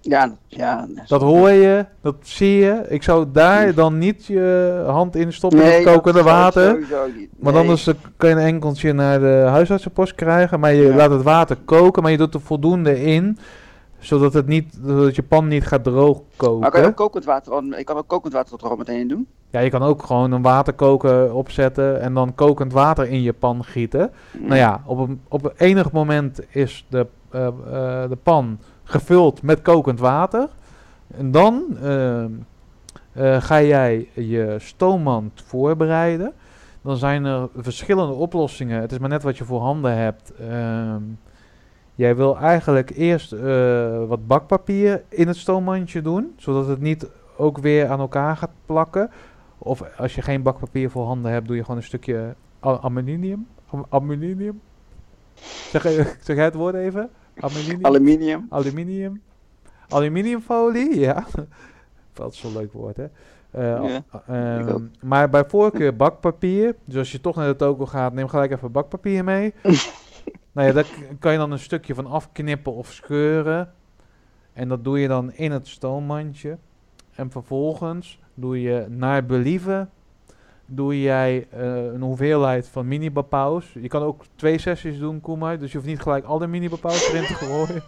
[0.00, 0.88] Ja, ja.
[1.06, 2.84] Dat hoor je, dat zie je.
[2.88, 6.78] Ik zou daar dan niet je hand in stoppen in Nee, het dat kokende water.
[6.78, 6.88] niet.
[7.38, 7.62] Want Nee.
[7.62, 10.60] anders eh, kan je een enkeltje naar de huisartsenpost krijgen.
[10.60, 10.94] Maar je Ja.
[10.94, 13.38] laat het water koken, maar je doet er voldoende in.
[13.98, 16.60] Zodat, het niet, zodat je pan niet gaat droog koken.
[16.60, 19.08] Maar kan je ook kokend water, ik kan ook kokend water er al meteen in
[19.08, 19.26] doen?
[19.50, 23.64] Ja, je kan ook gewoon een waterkoker opzetten en dan kokend water in je pan
[23.64, 24.10] gieten.
[24.38, 27.54] Nou ja, op een, op enig moment is de, eh, eh,
[28.08, 30.48] de pan gevuld met kokend water.
[31.16, 36.32] En dan eh, ga jij je stoommand voorbereiden.
[36.82, 38.80] Dan zijn er verschillende oplossingen.
[38.80, 40.32] Het is maar net wat je voor handen hebt.
[40.34, 41.02] Ehm,
[41.94, 43.30] jij wil eigenlijk eerst
[44.08, 49.10] wat bakpapier in het stoommandje doen, zodat het niet ook weer aan elkaar gaat plakken.
[49.62, 53.46] Of als je geen bakpapier voor handen hebt, doe je gewoon een stukje aluminium.
[53.88, 54.60] Aluminium?
[55.70, 55.82] Zeg,
[56.26, 57.10] zeg jij het woord even?
[57.40, 57.84] Aluminium?
[57.84, 58.46] Aluminium.
[58.48, 59.22] Aluminium.
[59.88, 61.26] Aluminiumfolie, ja.
[62.12, 63.06] Dat is zo'n leuk woord, hè?
[63.50, 66.74] Eh, Ja, ehm, maar bij voorkeur bakpapier.
[66.84, 69.54] Dus als je toch naar de toko gaat, neem gelijk even bakpapier mee.
[70.52, 70.86] nou ja, daar
[71.18, 73.72] kan je dan een stukje van afknippen of scheuren.
[74.52, 76.58] En dat doe je dan in het stoommandje.
[77.14, 79.90] En vervolgens doe je naar believen
[80.72, 83.72] doe jij eh, een hoeveelheid van mini bapauws.
[83.80, 85.58] Je kan ook twee sessies doen, Koemai.
[85.58, 87.82] Dus je hoeft niet gelijk alle mini bapauws erin te gooien.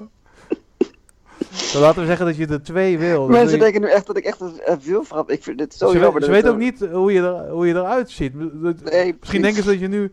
[1.73, 3.29] Dan laten we zeggen dat je er twee wil.
[3.29, 5.31] Mensen denken nu echt dat ik echt een, verhaal.
[5.31, 6.13] Ik vind dit zo ze, jammer.
[6.13, 8.35] we- dat ze weten ook zo- niet hoe je, er, hoe je eruit ziet.
[8.85, 10.13] Nee, Misschien denken ze dat je nu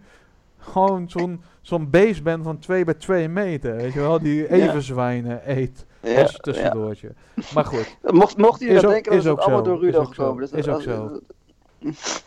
[0.58, 3.76] gewoon zo'n zo'n beest bent van 2 bij 2 meter.
[3.76, 5.86] Weet je wel, die everzwijnen eet.
[6.02, 7.12] Ja, als tussendoortje.
[7.54, 7.98] Maar goed.
[8.12, 9.72] Mocht, mocht jullie Is dat ook- denken, dan is het ook allemaal zo.
[9.72, 10.24] door Rudo Is ook zo.
[10.24, 10.42] gekomen.
[10.42, 11.10] Dus Is dat- ook zo.
[11.10, 11.22] dat-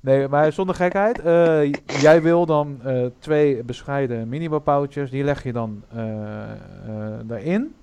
[0.00, 1.18] nee, maar zonder gekheid.
[1.20, 5.10] eh, jij wil dan eh, twee bescheiden mini-bapauwtjes.
[5.10, 6.48] Die leg je dan eh, eh,
[7.24, 7.74] daarin.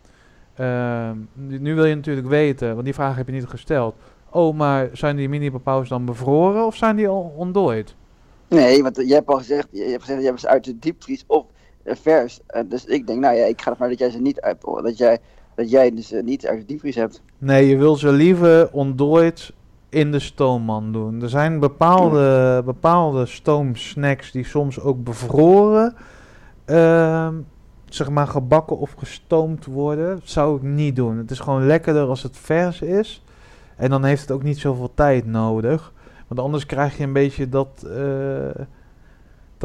[0.56, 3.96] Ehm, nu, wil je natuurlijk weten, want die vraag heb je niet gesteld.
[4.30, 7.96] Oh, maar zijn die mini-bapauws dan bevroren of zijn die al ontdooid?
[8.48, 11.24] Nee, want jij hebt al gezegd, je hebt gezegd, je hebt ze uit de diepvries
[11.28, 11.46] of
[11.86, 12.40] vers.
[12.48, 14.98] Eh, dus ik denk, nou ja, ik ga ervan dat jij ze niet uit, dat
[14.98, 15.20] jij,
[15.56, 17.22] dat jij dus eh, niet uit de diepvries hebt.
[17.38, 19.54] Nee, je wil ze liever ontdooid
[19.90, 21.22] in de stoomman doen.
[21.22, 25.96] Er zijn bepaalde, bepaalde stoomsnacks die soms ook bevroren
[26.66, 27.34] ehm,
[27.86, 31.18] zeg maar gebakken of gestoomd worden, zou ik niet doen.
[31.18, 33.24] Het is gewoon lekkerder als het vers is.
[33.76, 35.94] En dan heeft het ook niet zoveel tijd nodig.
[36.28, 38.64] Want anders krijg je een beetje dat, eh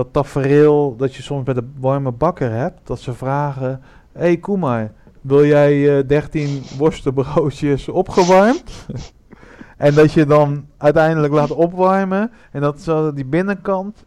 [0.05, 2.81] dat tafereel dat je soms bij de warme bakker hebt.
[2.87, 3.83] Dat ze vragen,
[4.13, 8.87] hé hey, Koemar, wil jij eh 13 worstenbroodjes opgewarmd?
[9.77, 12.31] en dat je dan uiteindelijk laat opwarmen.
[12.53, 14.05] En dat zo die binnenkant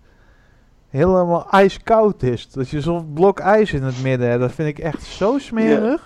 [0.90, 2.52] helemaal ijskoud is.
[2.52, 4.42] Dat je zo'n blok ijs in het midden hebt.
[4.42, 6.06] Dat vind ik echt zo smerig.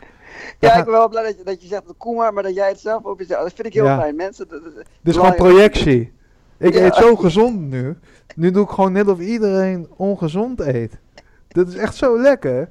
[0.59, 2.67] Ja, ik ben wel blij dat je, dat je zegt, kom maar, maar dat jij
[2.69, 3.41] het zelf ook zegt.
[3.41, 3.99] Dat vind ik heel Ja.
[3.99, 4.15] fijn.
[4.15, 6.13] Mensen, dat, dat- is gewoon projectie.
[6.57, 6.85] Ik Ja.
[6.85, 7.97] eet zo gezond nu.
[8.35, 10.99] Nu doe ik gewoon net of iedereen ongezond eet.
[11.47, 12.69] Dit is echt zo lekker.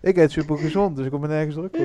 [0.00, 1.76] Ik eet super gezond, dus ik kom er nergens druk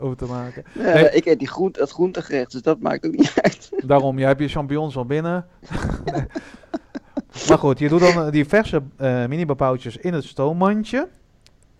[0.00, 0.64] over, te maken.
[0.74, 1.10] Ja, Nee.
[1.10, 3.70] Ik eet die groente, het groentegerecht, dus dat maakt ook niet uit.
[3.86, 5.46] Daarom, jij hebt je champignons al binnen.
[7.48, 11.08] maar goed, je doet dan eh, die verse eh mini bepautjes in het stoommandje.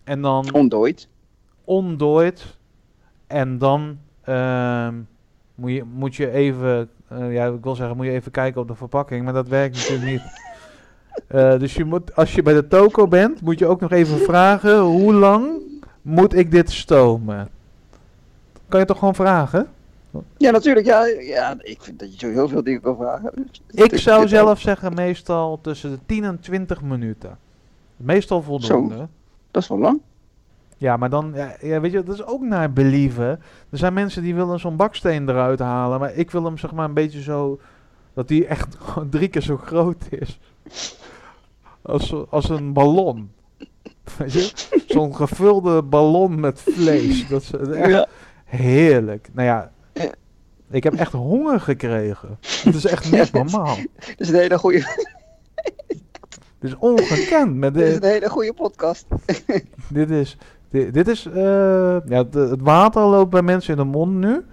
[0.04, 1.08] En dan Ontdooid.
[1.64, 2.58] ondooid.
[3.26, 4.94] En dan ehm,
[5.54, 8.68] moet, je, moet je even, eh, ja, ik wil zeggen, moet je even kijken op
[8.68, 10.22] de verpakking, maar dat werkt natuurlijk niet.
[11.26, 14.18] Eh, dus je moet, als je bij de toko bent, moet je ook nog even
[14.30, 15.50] vragen, hoe lang
[16.02, 17.48] moet ik dit stomen?
[18.68, 19.68] Kan je toch gewoon vragen?
[20.36, 20.86] Ja, natuurlijk.
[20.86, 23.32] Ja, ja, ik vind dat je zo heel veel dingen kan vragen.
[23.70, 27.38] Ik zou zelf zeggen meestal tussen de 10 en 20 minuten.
[27.96, 29.08] Meestal voldoende.
[29.50, 30.00] Dat is wel lang.
[30.82, 33.26] Ja, maar dan, ja, ja, weet je, dat is ook naar believen.
[33.70, 36.84] Er zijn mensen die willen zo'n baksteen eruit halen, maar ik wil hem zeg maar
[36.84, 37.60] een beetje zo,
[38.14, 38.76] dat die echt
[39.10, 40.40] drie keer zo groot is.
[41.82, 43.32] Als, als een ballon.
[44.18, 44.52] Weet je?
[44.86, 47.28] Zo'n gevulde ballon met vlees.
[47.28, 48.06] Dat is echt Ja.
[48.44, 49.28] heerlijk.
[49.32, 49.70] Nou ja,
[50.70, 52.38] ik heb echt honger gekregen.
[52.64, 53.76] Het is echt niet normaal.
[53.76, 54.78] Dit is een hele goede,
[56.58, 57.54] Het is ongekend.
[57.56, 59.06] Met dit is de, een hele goede podcast.
[59.88, 60.36] dit is,
[60.72, 61.34] dit, dit is, eh,
[62.06, 64.44] ja, het water loopt bij mensen in de mond nu.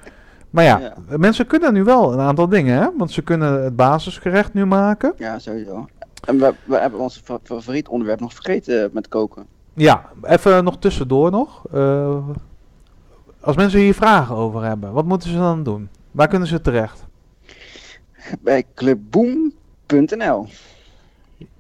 [0.50, 1.18] Maar ja, Ja.
[1.18, 2.88] mensen kunnen nu wel een aantal dingen, hè?
[2.98, 5.14] Want ze kunnen het basisgerecht nu maken.
[5.18, 5.88] Ja, sowieso.
[6.28, 9.46] En we, we hebben ons fa- favoriet onderwerp nog vergeten met koken.
[9.74, 11.64] Ja, even nog tussendoor nog.
[11.74, 12.18] Eh,
[13.42, 15.90] als mensen hier vragen over hebben, wat moeten ze dan doen?
[16.12, 17.06] Waar kunnen ze terecht?
[18.40, 20.48] Bij clubboom.nl.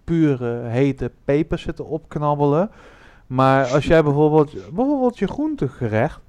[0.04, 2.72] pure hete pepers zitten opknabbelen.
[3.28, 6.22] Maar als jij bijvoorbeeld, bijvoorbeeld je groentegerecht,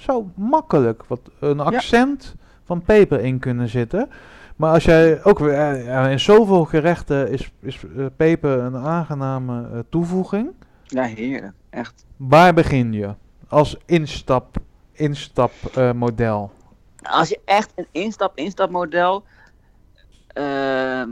[0.00, 2.34] zou makkelijk wat, een accent
[2.64, 4.10] van peper in kunnen zitten.
[4.56, 9.68] Maar als jij ook weer, eh, in zoveel gerechten is, is eh, peper een aangename
[9.72, 10.50] eh, toevoeging.
[10.84, 11.52] Ja, heerlijk.
[11.70, 12.06] Echt.
[12.16, 13.14] Waar begin je
[13.48, 14.56] als instap,
[14.92, 16.50] instapmodel?
[17.02, 19.24] Als je echt een instap-instapmodel.
[20.26, 21.08] ehm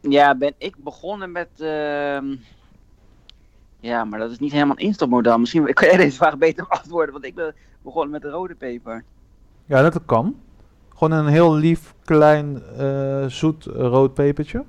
[0.00, 1.48] ja, ben ik begonnen met.
[1.56, 2.36] ehm,
[3.80, 5.38] ja, maar dat is niet helemaal een instapmodel.
[5.38, 7.54] Misschien kan jij deze vraag beter beantwoorden, want ik ben
[7.86, 9.04] begonnen met de rode peper.
[9.66, 10.34] Ja, dat kan.
[10.96, 14.64] Gewoon een heel lief, klein, eh, zoet rood pepertje.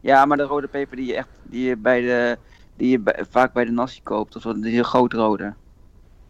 [0.00, 2.38] Ja, maar de rode peper die je echt die je bij de
[2.76, 4.36] die je bij- vaak bij de nasi koopt.
[4.36, 5.52] Of die heel groot rode.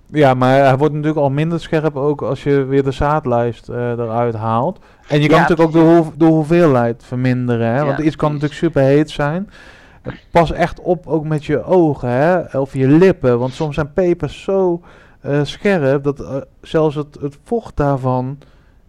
[0.06, 3.90] Ja, maar hij wordt natuurlijk al minder scherp ook als je weer de zaadlijst eh,
[3.90, 4.78] eruit haalt.
[5.08, 7.76] En je kan Ja, natuurlijk ook de, hoe- de hoeveelheid verminderen, hè?
[7.78, 8.50] Ja, want iets kan precies.
[8.50, 9.50] natuurlijk super heet zijn.
[10.30, 12.58] Pas echt op ook met je ogen, hè?
[12.58, 14.82] Of je lippen, want soms zijn pepers zo
[15.42, 18.38] scherp dat eh, zelfs het, het vocht daarvan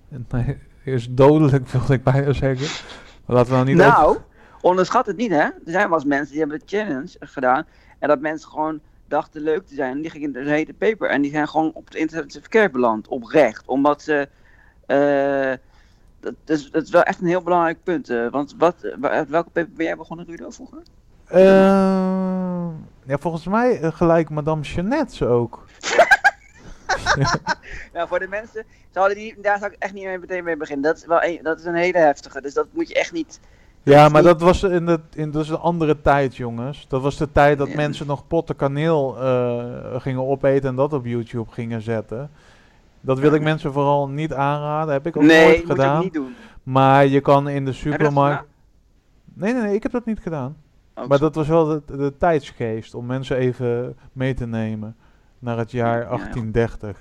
[0.31, 2.85] nee, is dodelijk, wilde ik bijna zeggen.
[3.25, 4.17] Maar laten we nou niet nou,
[4.61, 5.37] onderschat het niet hè.
[5.37, 7.65] Er zijn wel eens mensen die hebben de challenge gedaan.
[7.99, 9.91] En dat mensen gewoon dachten leuk te zijn.
[9.91, 11.09] En die gingen in de hete peper.
[11.09, 13.07] En die zijn gewoon op het internet verkeerd beland.
[13.07, 13.67] Oprecht.
[13.67, 14.29] Omdat ze...
[14.85, 15.53] eh,
[16.19, 18.09] dat, is, dat is wel echt een heel belangrijk punt.
[18.09, 20.81] eh, want wat, eh, wa- uit welke peper ben jij begonnen, Rudo, vroeger?
[21.25, 21.41] Eh,
[23.05, 25.65] ja, volgens mij eh, gelijk Madame Jeannette ook.
[27.93, 28.63] Nou, voor de mensen,
[29.13, 30.83] die, daar zou ik echt niet mee meteen mee beginnen.
[30.85, 33.39] Dat is wel een, dat is een hele heftige, dus dat moet je echt niet.
[33.83, 36.85] Ja, maar niet- dat was in de, in, dat is een andere tijd, jongens.
[36.87, 37.75] Dat was de tijd dat Ja.
[37.75, 42.29] mensen nog potten kaneel eh, gingen opeten en dat op YouTube gingen zetten.
[43.01, 44.93] Dat wil ik mensen vooral niet aanraden.
[44.93, 45.97] Heb ik ook nee, nooit gedaan.
[45.97, 46.35] ook niet doen.
[46.63, 48.43] Maar je kan in de supermarkt.
[49.33, 50.57] Nee, nee, nee, ik heb dat niet gedaan.
[50.95, 54.95] Oh, Maar dat was wel de, de tijdsgeest om mensen even mee te nemen
[55.45, 56.07] naar het jaar Ja, ja.
[56.09, 56.97] 1830.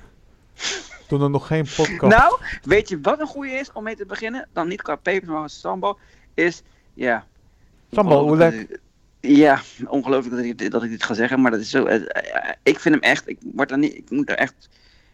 [1.09, 2.17] Toen er nog geen podcast.
[2.19, 4.49] Nou, weet je wat een goede is om mee te beginnen?
[4.53, 5.99] Dan niet qua pepers, maar sambal.
[6.35, 6.63] Is,
[6.95, 7.27] ja.
[7.93, 8.81] Sambal dat ik-
[9.21, 11.85] Ja, ongelooflijk dat ik, dit- dat ik dit ga zeggen, maar dat is zo.
[11.85, 14.69] eh, eh, ik vind hem echt, ik word er niet, ik moet er echt.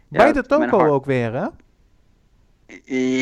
[0.08, 1.46] ja, Bij de toko hart- ook weer, hè?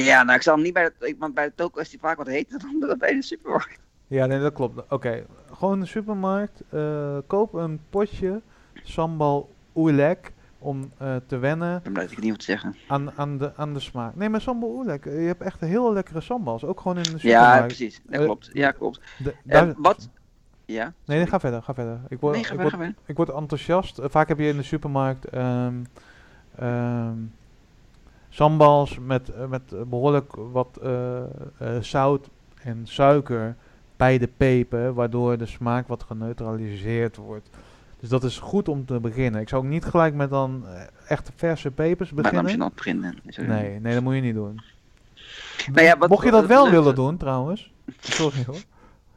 [0.04, 1.98] Ja, nou, ik zal hem niet bij de, ik- want bij de toko is hij
[1.98, 3.78] vaak wat heter dan bij de supermarkt.
[4.06, 4.82] Ja, nee, dat klopt.
[4.92, 6.62] Oké, gewoon in de supermarkt.
[6.70, 8.40] eh, koop een potje
[8.82, 12.74] sambal oelek om eh, te wennen Ik ben blij dat ik niet te zeggen.
[12.88, 14.14] aan, aan, de, aan de smaak.
[14.14, 16.64] Nee, maar sambal oelek, eh, je hebt echt heel lekkere sambals.
[16.64, 17.66] Ook gewoon in de Ja, supermarkt.
[17.66, 18.00] precies.
[18.04, 18.50] Dat Eh, klopt.
[18.52, 19.00] Ja, klopt.
[19.18, 20.08] De- En daar- wat?
[20.64, 20.92] Ja.
[21.04, 22.00] Nee, nee, ga verder, ga verder.
[22.08, 24.00] Ik word, Nee, ga ik verder, word, ik enthousiast.
[24.02, 25.74] Vaak heb je in de supermarkt ehm,
[26.56, 27.16] ehm,
[28.28, 30.80] sambals met, met eh, behoorlijk wat
[31.80, 32.28] zout
[32.62, 33.56] en suiker
[33.96, 37.50] bij de peper, waardoor de smaak wat geneutraliseerd wordt.
[38.00, 39.40] Dus dat is goed om te beginnen.
[39.40, 42.72] Ik zou ook niet gelijk met dan eh, echte verse pepers Maar dan beginnen.
[42.74, 43.14] beginnen.
[43.46, 44.60] Nee, nee, dat moet je niet doen.
[45.72, 47.72] Nou ja, wat- Mocht je dat wat wel willen doen, trouwens.
[48.00, 48.56] Sorry hoor.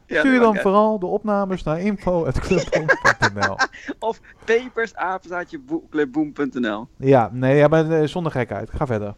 [0.05, 3.57] Ja, Stuur dan vooral de opnames naar info.clubhond.nl.
[3.57, 3.69] uit.
[3.99, 8.69] Of pepersapenstaatje.clubboom.nl Ja, nee, ja, maar eh, zonder gekheid.
[8.69, 9.13] Ga verder.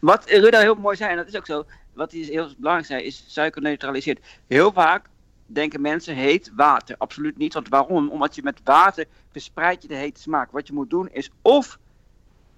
[0.00, 3.02] Wat Ruda heel mooi zei, en dat is ook zo, wat hij heel belangrijk zei,
[3.02, 4.20] is suiker neutraliseert.
[4.46, 5.08] Heel vaak
[5.52, 6.94] denken mensen heet water.
[6.98, 8.10] Absoluut niet, want waarom?
[8.10, 10.50] Omdat je met water verspreid je de hete smaak.
[10.50, 11.78] Wat je moet doen is of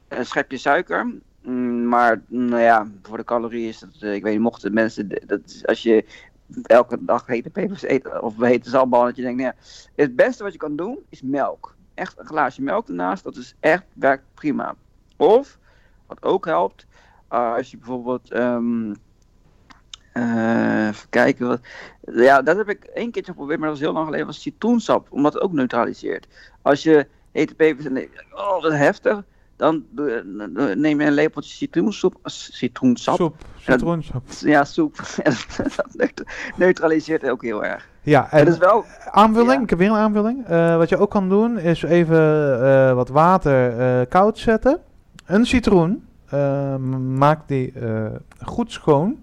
[0.09, 4.32] een schepje suiker, mm, maar nou ja, voor de calorieën is dat, eh, ik weet
[4.32, 6.05] niet, mochten mensen, dat, als je
[6.62, 9.55] elke dag hete pepers eet, of hete sambal, dat je denkt, nou
[9.95, 11.74] het beste wat je kan doen is melk.
[11.95, 14.74] Echt een glaasje melk ernaast, dat is echt, werkt prima.
[15.16, 15.59] Of,
[16.07, 16.86] wat ook helpt,
[17.28, 18.30] als je bijvoorbeeld.
[18.30, 18.95] ehm,
[20.12, 21.46] eh, even kijken.
[21.46, 21.60] Wat,
[22.14, 24.26] ja, dat heb ik één keertje geprobeerd, maar dat was heel lang geleden.
[24.26, 26.26] was citroensap, omdat het ook neutraliseert.
[26.62, 29.22] Als je hete pepers en oh wat heftig.
[29.56, 33.16] Dan dan neem je een lepeltje citroensoep, citroensap.
[33.16, 34.22] Soep, citroensoep.
[34.40, 34.96] Ja, soep.
[35.22, 35.32] En
[35.76, 36.22] dat neut-
[36.56, 37.88] neutraliseert ook heel erg.
[38.02, 38.84] Ja, en is wel.
[39.10, 39.60] aanvulling, ja.
[39.62, 40.46] ik heb weer een aanvulling.
[40.46, 42.18] Eh, wat je ook kan doen is even
[42.62, 44.78] eh, wat water eh, koud zetten.
[45.26, 46.06] Een citroen.
[46.30, 46.76] eh,
[47.16, 48.06] maak die eh,
[48.40, 49.22] goed schoon.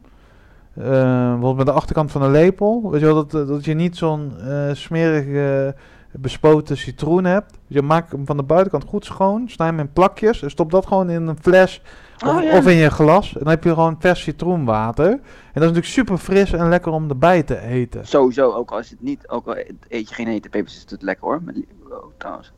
[0.79, 2.91] Eh, bijvoorbeeld met de achterkant van een lepel.
[2.91, 5.75] Weet je wel, dat, dat je niet zo'n eh smerige
[6.11, 7.49] bespoten citroen hebt.
[7.51, 9.49] Dus je maakt hem van de buitenkant goed schoon.
[9.49, 10.41] Snij hem in plakjes.
[10.41, 11.81] En stop dat gewoon in een fles
[12.25, 12.57] of, Oh, ja.
[12.57, 13.33] of in je glas.
[13.33, 15.09] En dan heb je gewoon vers citroenwater.
[15.11, 15.19] En
[15.53, 18.07] dat is natuurlijk super fris en lekker om erbij te eten.
[18.07, 19.55] Sowieso, ook als het niet, ook al
[19.87, 21.41] eet je geen hete pepers, is het lekker hoor.
[21.43, 21.55] Met,
[21.89, 22.53] oh, trouwens.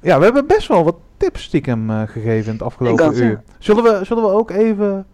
[0.00, 3.42] Ja, we hebben best wel wat tips stiekem eh, gegeven in het afgelopen uur.
[3.58, 5.06] Zullen we, zullen we ook even...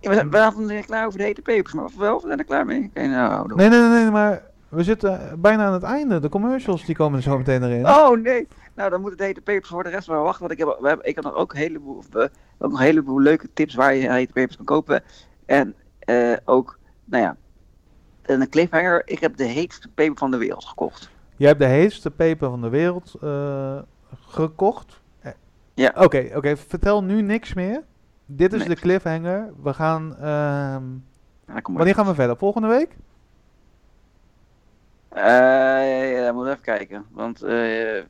[0.00, 2.44] We zijn, we nog niet klaar over de hete pepers, maar wel, we zijn er
[2.44, 2.90] klaar mee.
[2.94, 3.54] Nou.
[3.54, 6.20] Nee, nee, nee, nee, maar we zitten bijna aan het einde.
[6.20, 7.86] De commercials die komen er zo meteen erin.
[7.86, 10.40] Oh nee, nou dan moet het hete pepers voor de rest maar wachten.
[10.40, 13.20] Want ik heb, we hebben, ik heb nog ook een heleboel, ook nog een heleboel
[13.20, 15.02] leuke tips waar je hete pepers kan kopen.
[15.46, 17.36] En eh, ook, nou ja,
[18.22, 19.02] een cliffhanger.
[19.04, 21.10] Ik heb de heetste peper van de wereld gekocht.
[21.36, 23.78] Jij hebt de heetste peper van de wereld eh,
[24.26, 25.00] gekocht.
[25.74, 25.92] Ja.
[25.96, 27.82] Oké, oké, vertel nu niks meer.
[28.32, 28.68] Dit is Nee.
[28.68, 29.52] de cliffhanger.
[29.62, 30.16] We gaan...
[30.16, 30.82] ehm,
[31.46, 31.62] maar.
[31.62, 32.36] wanneer gaan we verder?
[32.36, 32.96] Volgende week?
[35.08, 35.22] Eh,
[36.12, 37.04] ja, moeten we even kijken.
[37.12, 37.50] Want eh,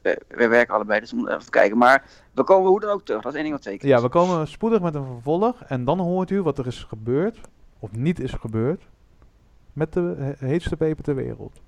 [0.03, 1.79] we, we werken allebei, dus we moeten even kijken.
[1.79, 3.23] Maar we komen hoe dan ook terug.
[3.23, 3.95] Dat is één ding wat zeker is.
[3.95, 5.62] Ja, we komen spoedig met een vervolg.
[5.62, 7.41] En dan hoort u wat er is gebeurd.
[7.79, 8.83] Of niet is gebeurd.
[9.73, 11.61] Met de he- heetste peper ter wereld.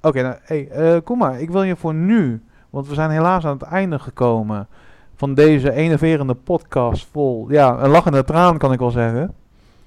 [0.00, 1.40] Oké, nou, hey, eh, kom maar.
[1.40, 4.68] Ik wil je voor nu, want we zijn helaas aan het einde gekomen
[5.16, 9.34] van deze enerverende podcast vol, ja, een lachende traan kan ik wel zeggen.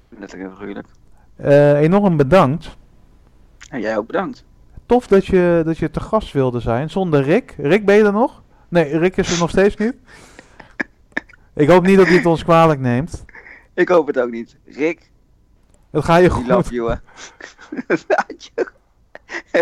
[0.08, 0.86] Letterlijk en figuurlijk.
[1.36, 2.76] Eh, enorm bedankt.
[3.68, 4.44] En jij ook bedankt.
[4.86, 7.54] Tof dat je, dat je te gast wilde zijn, zonder Rick.
[7.58, 8.42] Rick, ben je er nog?
[8.68, 9.94] Nee, Rick is er nog steeds niet.
[11.54, 13.24] Ik hoop niet dat hij het ons kwalijk neemt.
[13.74, 14.56] Ik hoop het ook niet.
[14.64, 15.10] Rick,
[15.90, 16.68] Het ga je we love goed.
[16.68, 16.96] you.
[19.50, 19.60] hè.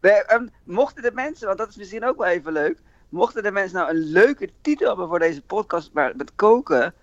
[0.00, 2.78] nee, mochten de mensen, want dat is misschien ook wel even leuk.
[3.08, 6.94] Mochten de mensen nou een leuke titel hebben voor deze podcast maar met koken,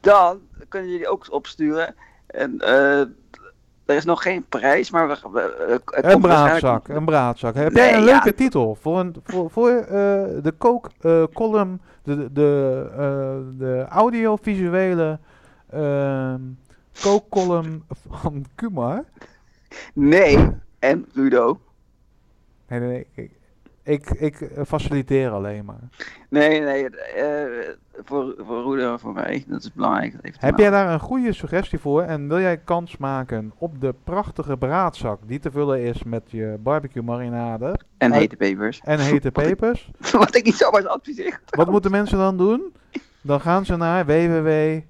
[0.00, 1.94] dan kunnen jullie ook opsturen.
[2.26, 3.00] En eh,
[3.88, 7.54] er is nog geen prijs, maar we, we, eh, het komt Een braadzak, een braadzak.
[7.54, 8.12] Heb Nee, jij een ja.
[8.12, 9.86] leuke titel voor, een, voor, voor eh,
[10.42, 15.18] de kookcolumn, de, de, de, eh, de audiovisuele
[15.70, 16.40] ehm
[17.02, 19.04] kookcolumn van Kumar?
[19.94, 21.60] Nee, en Rudo.
[22.68, 23.37] Nee, nee, nee.
[23.88, 25.88] Ik, ik, eh, faciliteer alleen maar.
[26.28, 27.74] Nee, nee, eh,
[28.04, 29.44] voor, voor en voor mij.
[29.46, 30.12] Dat is belangrijk.
[30.22, 33.94] dat Heb jij daar een goede suggestie voor en wil jij kans maken op de
[34.04, 38.80] prachtige braadzak die te vullen is met je barbecue marinade En hete pepers.
[38.84, 39.90] en hete pepers?
[40.12, 41.40] Wat ik niet zomaar eens adviseer.
[41.50, 42.72] Wat moeten mensen dan doen?
[43.20, 44.80] Dan gaan ze naar www.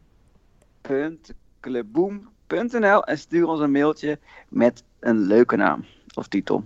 [1.61, 4.19] clubboom.nl en stuur ons een mailtje
[4.49, 5.85] met een leuke naam
[6.15, 6.65] of titel.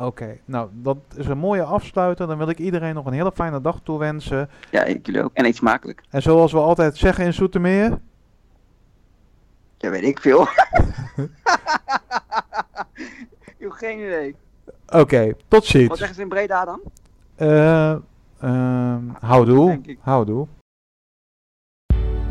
[0.00, 2.26] Oké, nou dat is een mooie afsluiter.
[2.26, 4.50] Dan wil ik iedereen nog een hele fijne dag toewensen.
[4.70, 5.30] Ja, ik jullie ook.
[5.34, 6.02] En eet smakelijk.
[6.10, 7.98] En zoals we altijd zeggen in Zoetermeer.
[9.78, 10.42] Ja, weet ik veel.
[13.44, 14.36] ik heb geen idee.
[14.86, 15.98] Oké, tot Wat ziens.
[15.98, 16.80] zeggen ze in Breda dan?
[17.36, 17.96] Eh
[18.40, 19.80] ehm houdoe.
[20.00, 20.46] Houdoe.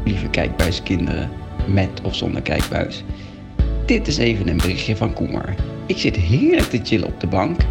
[0.04, 1.30] Lieve kijkbuiskinderen,
[1.68, 3.04] met of zonder kijkbuis.
[3.90, 5.56] Dit is even een berichtje van Koemer.
[5.86, 7.62] Ik zit heerlijk te chillen op de bank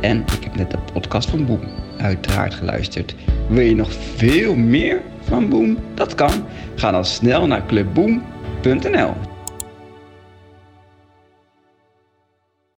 [0.00, 1.60] en ik heb net de podcast van Boem
[1.96, 3.14] uiteraard geluisterd.
[3.48, 5.78] Wil je nog veel meer van Boem?
[5.94, 6.30] Dat kan.
[6.74, 9.14] Ga dan snel naar clubboem.nl.